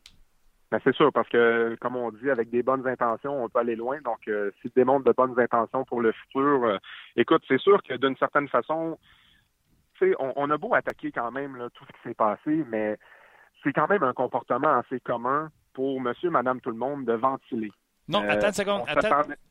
[0.71, 3.77] Ben, c'est sûr, parce que, comme on dit, avec des bonnes intentions, on peut aller
[3.77, 4.01] loin.
[4.01, 6.79] Donc, euh, s'il démontre de bonnes intentions pour le futur, euh,
[7.17, 8.99] écoute, c'est sûr que d'une certaine façon,
[9.99, 12.99] tu sais, on, a beau attaquer quand même tout ce qui s'est passé, mais
[13.63, 17.71] c'est quand même un comportement assez commun pour monsieur, madame, tout le monde de ventiler.
[18.07, 18.83] Non, euh, attends une seconde.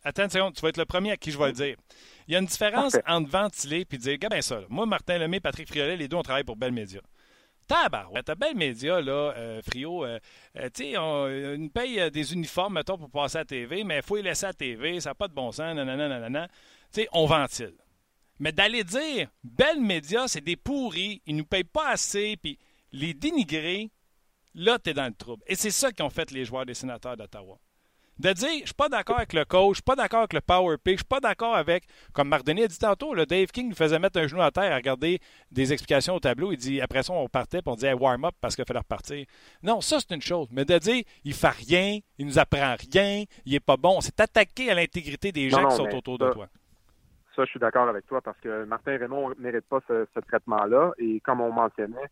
[0.03, 0.53] Attends, une seconde.
[0.53, 1.75] Tu vas être le premier à qui je vais le dire.
[2.27, 4.61] Il y a une différence entre ventiler et dire, regarde bien ça.
[4.69, 7.01] Moi, Martin Lemay, Patrick Friolet, les deux, on travaille pour Belle Média.
[7.67, 10.19] Tabarouette, t'as Belle Média, là, euh, Frio, euh,
[10.73, 14.03] tu sais, on, une paye des uniformes, mettons, pour passer à la TV, mais il
[14.03, 16.47] faut les laisser à la TV, ça n'a pas de bon sens, nanana, nanana.
[16.47, 17.73] Tu sais, on ventile.
[18.39, 22.59] Mais d'aller dire, Belle Média, c'est des pourris, ils nous payent pas assez, puis
[22.91, 23.89] les dénigrer,
[24.53, 25.43] là, t'es dans le trouble.
[25.47, 27.57] Et c'est ça qu'ont fait les joueurs des sénateurs d'Ottawa
[28.19, 30.41] de dire je suis pas d'accord avec le coach, je suis pas d'accord avec le
[30.41, 33.69] power pick, je suis pas d'accord avec, comme Denis a dit tantôt, le Dave King
[33.69, 35.19] nous faisait mettre un genou à terre à regarder
[35.51, 36.51] des explications au tableau.
[36.51, 39.25] Il dit après ça, on partait puis on disait warm up parce qu'il fallait repartir.
[39.61, 40.47] Non, ça c'est une chose.
[40.51, 44.19] Mais de dire il fait rien, il nous apprend rien, il est pas bon, c'est
[44.19, 46.47] attaquer à l'intégrité des gens qui sont autour de toi.
[47.35, 50.19] Ça, je suis d'accord avec toi parce que Martin Raymond ne mérite pas ce, ce
[50.19, 50.91] traitement-là.
[50.99, 52.09] Et comme on mentionnait,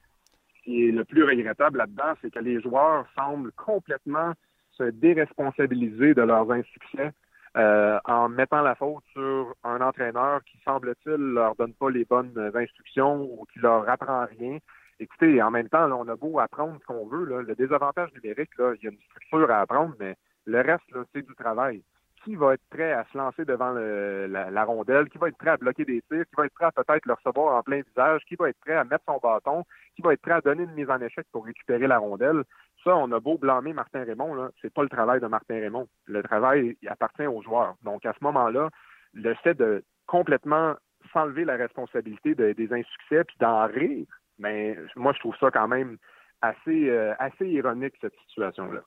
[0.57, 4.33] ce qui est le plus regrettable là-dedans, c'est que les joueurs semblent complètement
[4.81, 7.11] se déresponsabiliser de leurs insuccès
[7.57, 12.33] euh, en mettant la faute sur un entraîneur qui, semble-t-il, leur donne pas les bonnes
[12.55, 14.57] instructions ou qui leur apprend rien.
[14.99, 17.25] Écoutez, en même temps, on a beau apprendre ce qu'on veut.
[17.41, 20.15] le désavantage numérique, il y a une structure à apprendre, mais
[20.45, 21.83] le reste, c'est du travail.
[22.23, 25.09] Qui va être prêt à se lancer devant la, rondelle?
[25.09, 26.25] Qui va être prêt à bloquer des tirs?
[26.25, 28.21] Qui va être prêt à peut-être le recevoir en plein visage?
[28.27, 29.63] Qui va être prêt à mettre son bâton?
[29.95, 32.43] Qui va être prêt à donner une mise en échec pour récupérer la rondelle?
[32.83, 35.87] Ça, on a beau blâmer Martin Raymond, là, c'est pas le travail de Martin Raymond.
[36.05, 37.75] Le travail il appartient aux joueurs.
[37.83, 38.69] Donc, à ce moment-là,
[39.13, 40.75] le fait de complètement
[41.13, 44.05] s'enlever la responsabilité des insuccès puis d'en rire,
[44.39, 45.97] Mais moi, je trouve ça quand même
[46.41, 48.81] assez, euh, assez ironique, cette situation-là.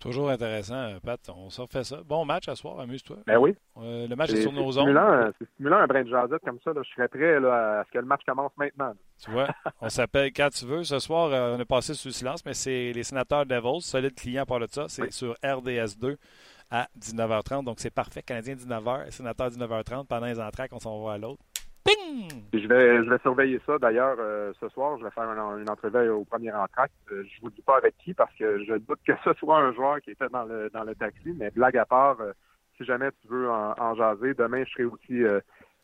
[0.00, 1.20] Toujours intéressant, Pat.
[1.28, 1.98] On s'en fait ça.
[2.06, 3.18] Bon match à soir, amuse-toi.
[3.26, 3.54] Ben oui.
[3.76, 4.98] Euh, le match est, sur nos ondes.
[5.38, 6.72] C'est stimulant un brin de jasette comme ça.
[6.72, 6.80] Là.
[6.82, 8.86] Je serais prêt là, à ce que le match commence maintenant.
[8.88, 8.94] là.
[9.22, 9.48] Tu vois,
[9.82, 10.84] on s'appelle quand tu veux.
[10.84, 14.14] Ce soir, euh, on est passé sous le silence, mais c'est les sénateurs Devils, solide
[14.14, 14.86] client par de ça.
[14.88, 15.12] C'est Oui.
[15.12, 16.16] sur RDS2
[16.70, 17.64] à 19h30.
[17.64, 18.22] Donc c'est parfait.
[18.22, 20.06] Canadien 19h, sénateur 19h30.
[20.06, 21.42] Pendant les entraques, on s'en va à l'autre.
[21.84, 22.42] Ping!
[22.52, 23.78] Je vais, je vais surveiller ça.
[23.78, 26.92] D'ailleurs, euh, ce soir, je vais faire une, une entrevue au premier entraque.
[27.12, 29.72] Euh, je vous dis pas avec qui parce que je doute que ce soit un
[29.72, 31.34] joueur qui était dans le, dans le taxi.
[31.36, 32.32] Mais blague à part, euh,
[32.76, 35.40] si jamais tu veux en, en jaser, demain, je serai aussi euh,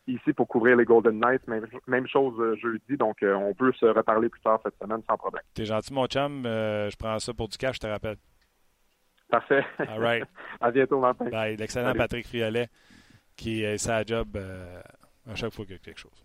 [0.07, 1.47] ici pour couvrir les Golden Knights.
[1.47, 2.97] Même, même chose euh, jeudi.
[2.97, 5.43] Donc, euh, on peut se reparler plus tard cette semaine sans problème.
[5.53, 6.45] T'es gentil, mon chum.
[6.45, 8.17] Euh, je prends ça pour du cash, je te rappelle.
[9.29, 9.65] Parfait.
[9.79, 10.23] All right.
[10.61, 11.25] à bientôt, Martin.
[11.29, 11.57] Bye.
[11.57, 11.93] L'excellent.
[11.93, 12.67] Patrick Friolet
[13.37, 14.81] qui est sa job euh,
[15.29, 16.23] à chaque fois qu'il y a quelque chose.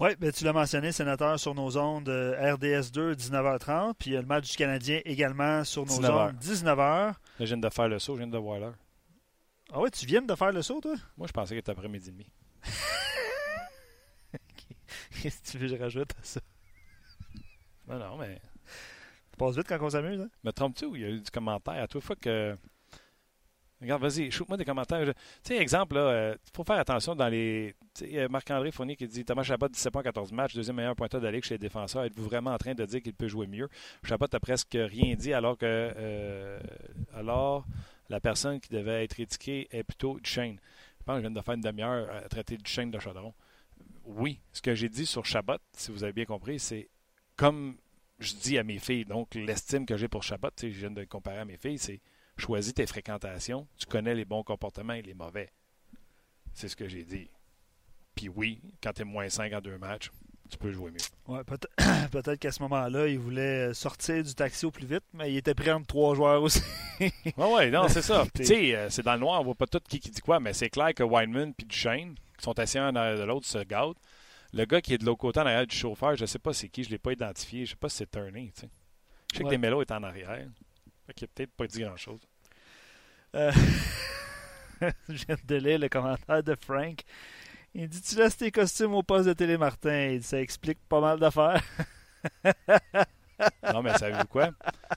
[0.00, 3.94] Oui, ben, tu l'as mentionné, sénateur sur nos ondes euh, RDS2, 19h30.
[3.98, 6.28] Puis il y a le match du Canadien également sur nos 19 heures.
[6.30, 6.76] ondes, 19h.
[6.76, 8.74] Là, je viens de faire le saut, je viens de voir l'heure.
[9.72, 10.94] Ah ouais, tu viens de faire le saut, toi?
[11.16, 12.26] Moi, je pensais qu'il était après-midi et demi.
[15.22, 16.40] Qu'est-ce que tu veux que je rajoute à ça?
[17.86, 18.40] Non, non, mais.
[19.30, 20.28] Ça passe vite quand on s'amuse, hein?
[20.44, 21.82] Me trompes-tu ou il y a eu du commentaire?
[21.82, 22.56] À toute fois que.
[23.82, 25.04] Regarde, vas-y, shoot-moi des commentaires.
[25.04, 25.12] Tu
[25.42, 27.74] sais, exemple, il faut faire attention dans les.
[28.02, 31.26] Euh, Marc-André Fournier qui dit Thomas Chabot, 17 points, 14 matchs, deuxième meilleur pointeur de
[31.26, 32.04] la chez les défenseurs.
[32.04, 33.68] Êtes-vous vraiment en train de dire qu'il peut jouer mieux?
[34.04, 35.66] Chabot a presque rien dit alors que.
[35.66, 36.60] euh,
[37.12, 37.66] alors,
[38.08, 40.58] la personne qui devait être étiquée est plutôt Duchesne.
[41.00, 43.34] Je pense que je viens de faire une demi-heure à traiter Duchesne de Chaudron.
[44.04, 46.88] Oui, ce que j'ai dit sur Chabot, si vous avez bien compris, c'est
[47.34, 47.76] comme
[48.20, 51.06] je dis à mes filles, donc l'estime que j'ai pour Chabot, je viens de le
[51.06, 52.00] comparer à mes filles, c'est
[52.42, 55.50] choisis tes fréquentations, tu connais les bons comportements et les mauvais.
[56.54, 57.28] C'est ce que j'ai dit.
[58.14, 60.10] Puis oui, quand tu es moins 5 en deux matchs,
[60.50, 60.98] tu peux jouer mieux.
[61.34, 61.56] Ouais, peut-
[62.10, 65.54] peut-être qu'à ce moment-là, il voulait sortir du taxi au plus vite, mais il était
[65.54, 66.60] pris entre trois joueurs aussi.
[67.00, 68.24] Oui, oui, non, c'est ça.
[68.34, 70.38] Tu sais, euh, c'est dans le noir, on voit pas tout qui, qui dit quoi,
[70.38, 73.46] mais c'est clair que Weinman et Duchesne, qui sont assis un en arrière de l'autre,
[73.46, 73.96] se gâtent.
[74.52, 76.68] Le gars qui est de l'autre côté en arrière du chauffeur, je sais pas c'est
[76.68, 78.68] qui, je l'ai pas identifié, je sais pas si c'est Turney, tu sais.
[79.32, 79.50] Je sais Ouais.
[79.50, 80.46] que Desmelo est en arrière.
[81.06, 82.20] Fait qu'il a peut-être pas dit grand-chose.
[83.34, 83.52] Euh,
[85.08, 87.02] je viens de lire le commentaire de Frank.
[87.74, 90.08] Il dit Tu laisses tes costumes au poste de Télé Martin.
[90.08, 91.62] Il dit, Ça explique pas mal d'affaires.
[93.72, 94.48] Non, mais savez-vous quoi?
[94.48, 94.54] tu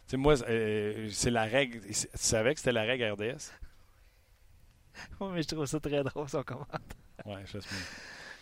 [0.07, 1.81] sais, moi, euh, c'est la règle.
[1.81, 3.51] Tu savais que c'était la règle RDS?
[5.19, 6.79] Ouais, mais je trouve ça très drôle, son commentaire.
[7.25, 7.67] Ouais, je sais.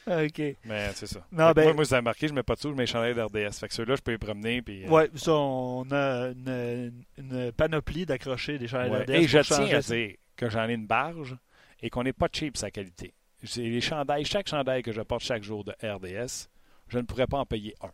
[0.25, 0.41] OK.
[0.65, 1.25] Mais c'est ça.
[1.31, 2.87] Non, ben- Moi, moi, vous avez marqué, je mets pas de sous, je mets les
[2.87, 3.53] chandails d'RDS.
[3.59, 4.61] Fait que ceux-là, je peux les promener.
[4.61, 9.05] Puis, euh, Ouais, ça, on a une, une panoplie d'accrochés des chandails ouais.
[9.05, 11.35] d'RDS Et je tiens à dire que j'en ai une barge
[11.81, 13.13] et qu'on n'est pas cheap sa qualité.
[13.57, 16.47] Les chandails, chaque chandail que je porte chaque jour de RDS,
[16.87, 17.91] je ne pourrais pas en payer un.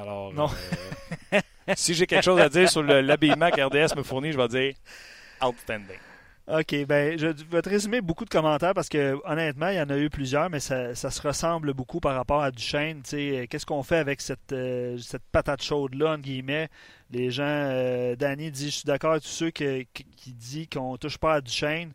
[0.00, 0.48] Alors, Non.
[1.34, 1.40] euh,
[1.76, 4.48] si j'ai quelque chose à dire sur le- l'habillement que RDS me fournit, je vais
[4.48, 4.74] dire
[5.42, 5.96] outstanding.
[6.48, 9.88] OK, ben je vais te résumer beaucoup de commentaires parce que honnêtement, il y en
[9.90, 13.00] a eu plusieurs, mais ça, se ressemble beaucoup par rapport à Duchesne.
[13.04, 16.68] Sais, Qu'est-ce qu'on fait avec cette, euh, cette patate chaude-là, entre guillemets?
[17.12, 19.86] Les gens, euh, Danny dit, je suis d'accord avec tous ceux qui,
[20.26, 21.92] dit qu'on touche pas à Duchesne,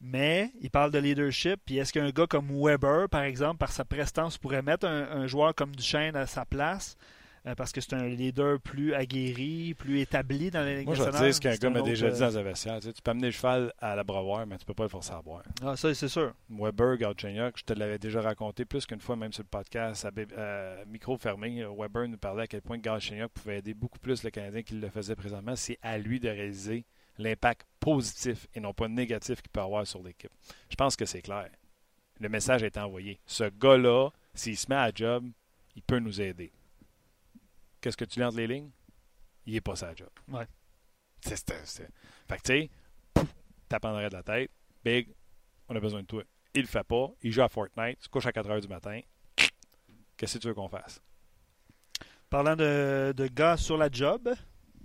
[0.00, 1.60] mais il parle de leadership.
[1.64, 5.54] Puis est-ce qu'un gars comme Weber, par exemple, par sa prestance, pourrait mettre un joueur
[5.54, 6.96] comme Duchesne à sa place?
[7.44, 11.02] Euh, parce que c'est un leader plus aguerri, plus établi dans la Ligue Moi, je
[11.02, 12.78] vais te dire ce qu'un gars m'a déjà euh, dit dans un vestiaire.
[12.78, 15.12] Tu, sais, tu peux amener le cheval à l'abreuvoir, mais tu peux pas le forcer
[15.12, 15.42] à boire.
[15.60, 16.32] Ah, ça, c'est sûr.
[16.50, 20.08] Weber, Galchenyuk, je te l'avais déjà raconté plus qu'une fois, même sur le podcast, à,
[20.40, 21.62] à micro fermé.
[21.62, 24.80] euh, Weber nous parlait à quel point Galchenyuk pouvait aider beaucoup plus le Canadien qu'il
[24.80, 25.56] le faisait présentement.
[25.56, 26.84] C'est à lui de réaliser
[27.18, 30.30] l'impact positif et non pas négatif qu'il peut avoir sur l'équipe.
[30.70, 31.48] Je pense que c'est clair.
[32.20, 33.18] Le message a été envoyé.
[33.26, 35.26] Ce gars-là, s'il se met à job,
[35.74, 36.52] il peut nous aider.
[37.82, 38.70] Qu'est-ce que tu lis entre les lignes?
[39.44, 40.08] Il n'est pas sa job.
[40.28, 40.46] Ouais.
[41.20, 41.88] C'est, c'est, c'est-
[42.28, 42.70] Fait que, tu
[43.20, 44.50] sais, en arrière de la tête.
[44.84, 45.08] Big,
[45.68, 46.22] on a besoin de toi.
[46.54, 47.10] Il le fait pas.
[47.22, 47.98] Il joue à Fortnite.
[48.00, 49.00] Il se couche à 4 heures du matin.
[50.16, 51.02] Qu'est-ce que tu veux qu'on fasse?
[52.30, 54.32] Parlant de, de gars sur la job,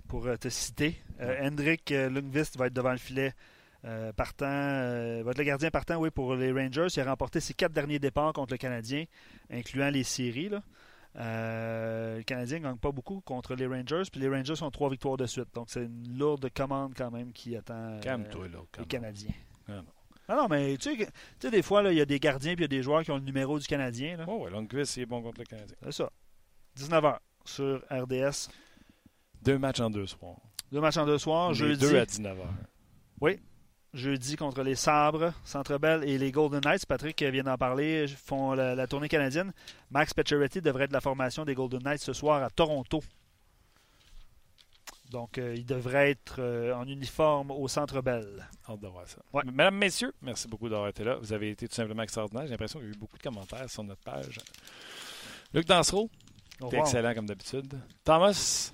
[0.08, 3.32] pour euh, te citer, euh, Hendrik euh, Lundqvist va être devant le filet
[3.84, 6.88] euh, partant, euh, va être le gardien partant oui, pour les Rangers.
[6.96, 9.04] Il a remporté ses quatre derniers départs contre le Canadien,
[9.50, 10.48] incluant les séries.
[10.48, 10.62] là.
[11.18, 14.88] Euh, le Canadien ne gagne pas beaucoup contre les Rangers, puis les Rangers ont trois
[14.90, 15.48] victoires de suite.
[15.54, 18.58] Donc c'est une lourde commande quand même qui attend euh, Calme-toi, là.
[18.78, 18.84] les.
[18.86, 19.34] Canadiens.
[19.68, 19.84] Ah, non.
[20.30, 21.10] Ah non, mais tu sais, que- tu
[21.40, 23.10] sais, des fois, il y a des gardiens puis il y a des joueurs qui
[23.10, 24.16] ont le numéro du Canadien.
[24.18, 24.26] là.
[24.28, 25.74] Oh, ouais, Lundqvist, il est bon contre le Canadien.
[25.82, 26.10] C'est ça.
[26.76, 28.48] 19h sur RDS.
[29.42, 30.36] Deux matchs en deux soirs.
[30.70, 31.48] Deux matchs en deux soirs.
[31.50, 31.80] Les Jeudi.
[31.80, 32.46] deux à 19h.
[33.94, 36.86] Jeudi contre les Sabres, Centre Bell et les Golden Knights.
[36.86, 39.52] Patrick vient d'en parler, font la, la, tournée canadienne.
[39.90, 43.02] Max Pacioretty devrait être de la formation des Golden Knights ce soir à Toronto.
[45.10, 48.46] Donc, euh, il devrait être euh, en uniforme au Centre Bell.
[48.68, 49.18] Hâte de voir ça.
[49.32, 49.42] Ouais.
[49.46, 51.16] Mesdames, messieurs, merci beaucoup d'avoir été là.
[51.16, 52.44] Vous avez été tout simplement extraordinaire.
[52.44, 54.38] J'ai l'impression qu'il y a eu beaucoup de commentaires sur notre page.
[55.54, 56.10] Luc Dansereau,
[56.72, 57.80] excellent comme d'habitude.
[58.04, 58.72] Thomas,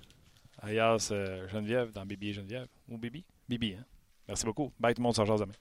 [0.60, 2.66] alias euh, Geneviève, dans Bibi et Geneviève.
[2.88, 3.24] Ou Bibi?
[3.48, 3.84] Bibi, hein?
[4.28, 4.72] Merci beaucoup.
[4.78, 5.54] Bye tout le monde, rejoint demain.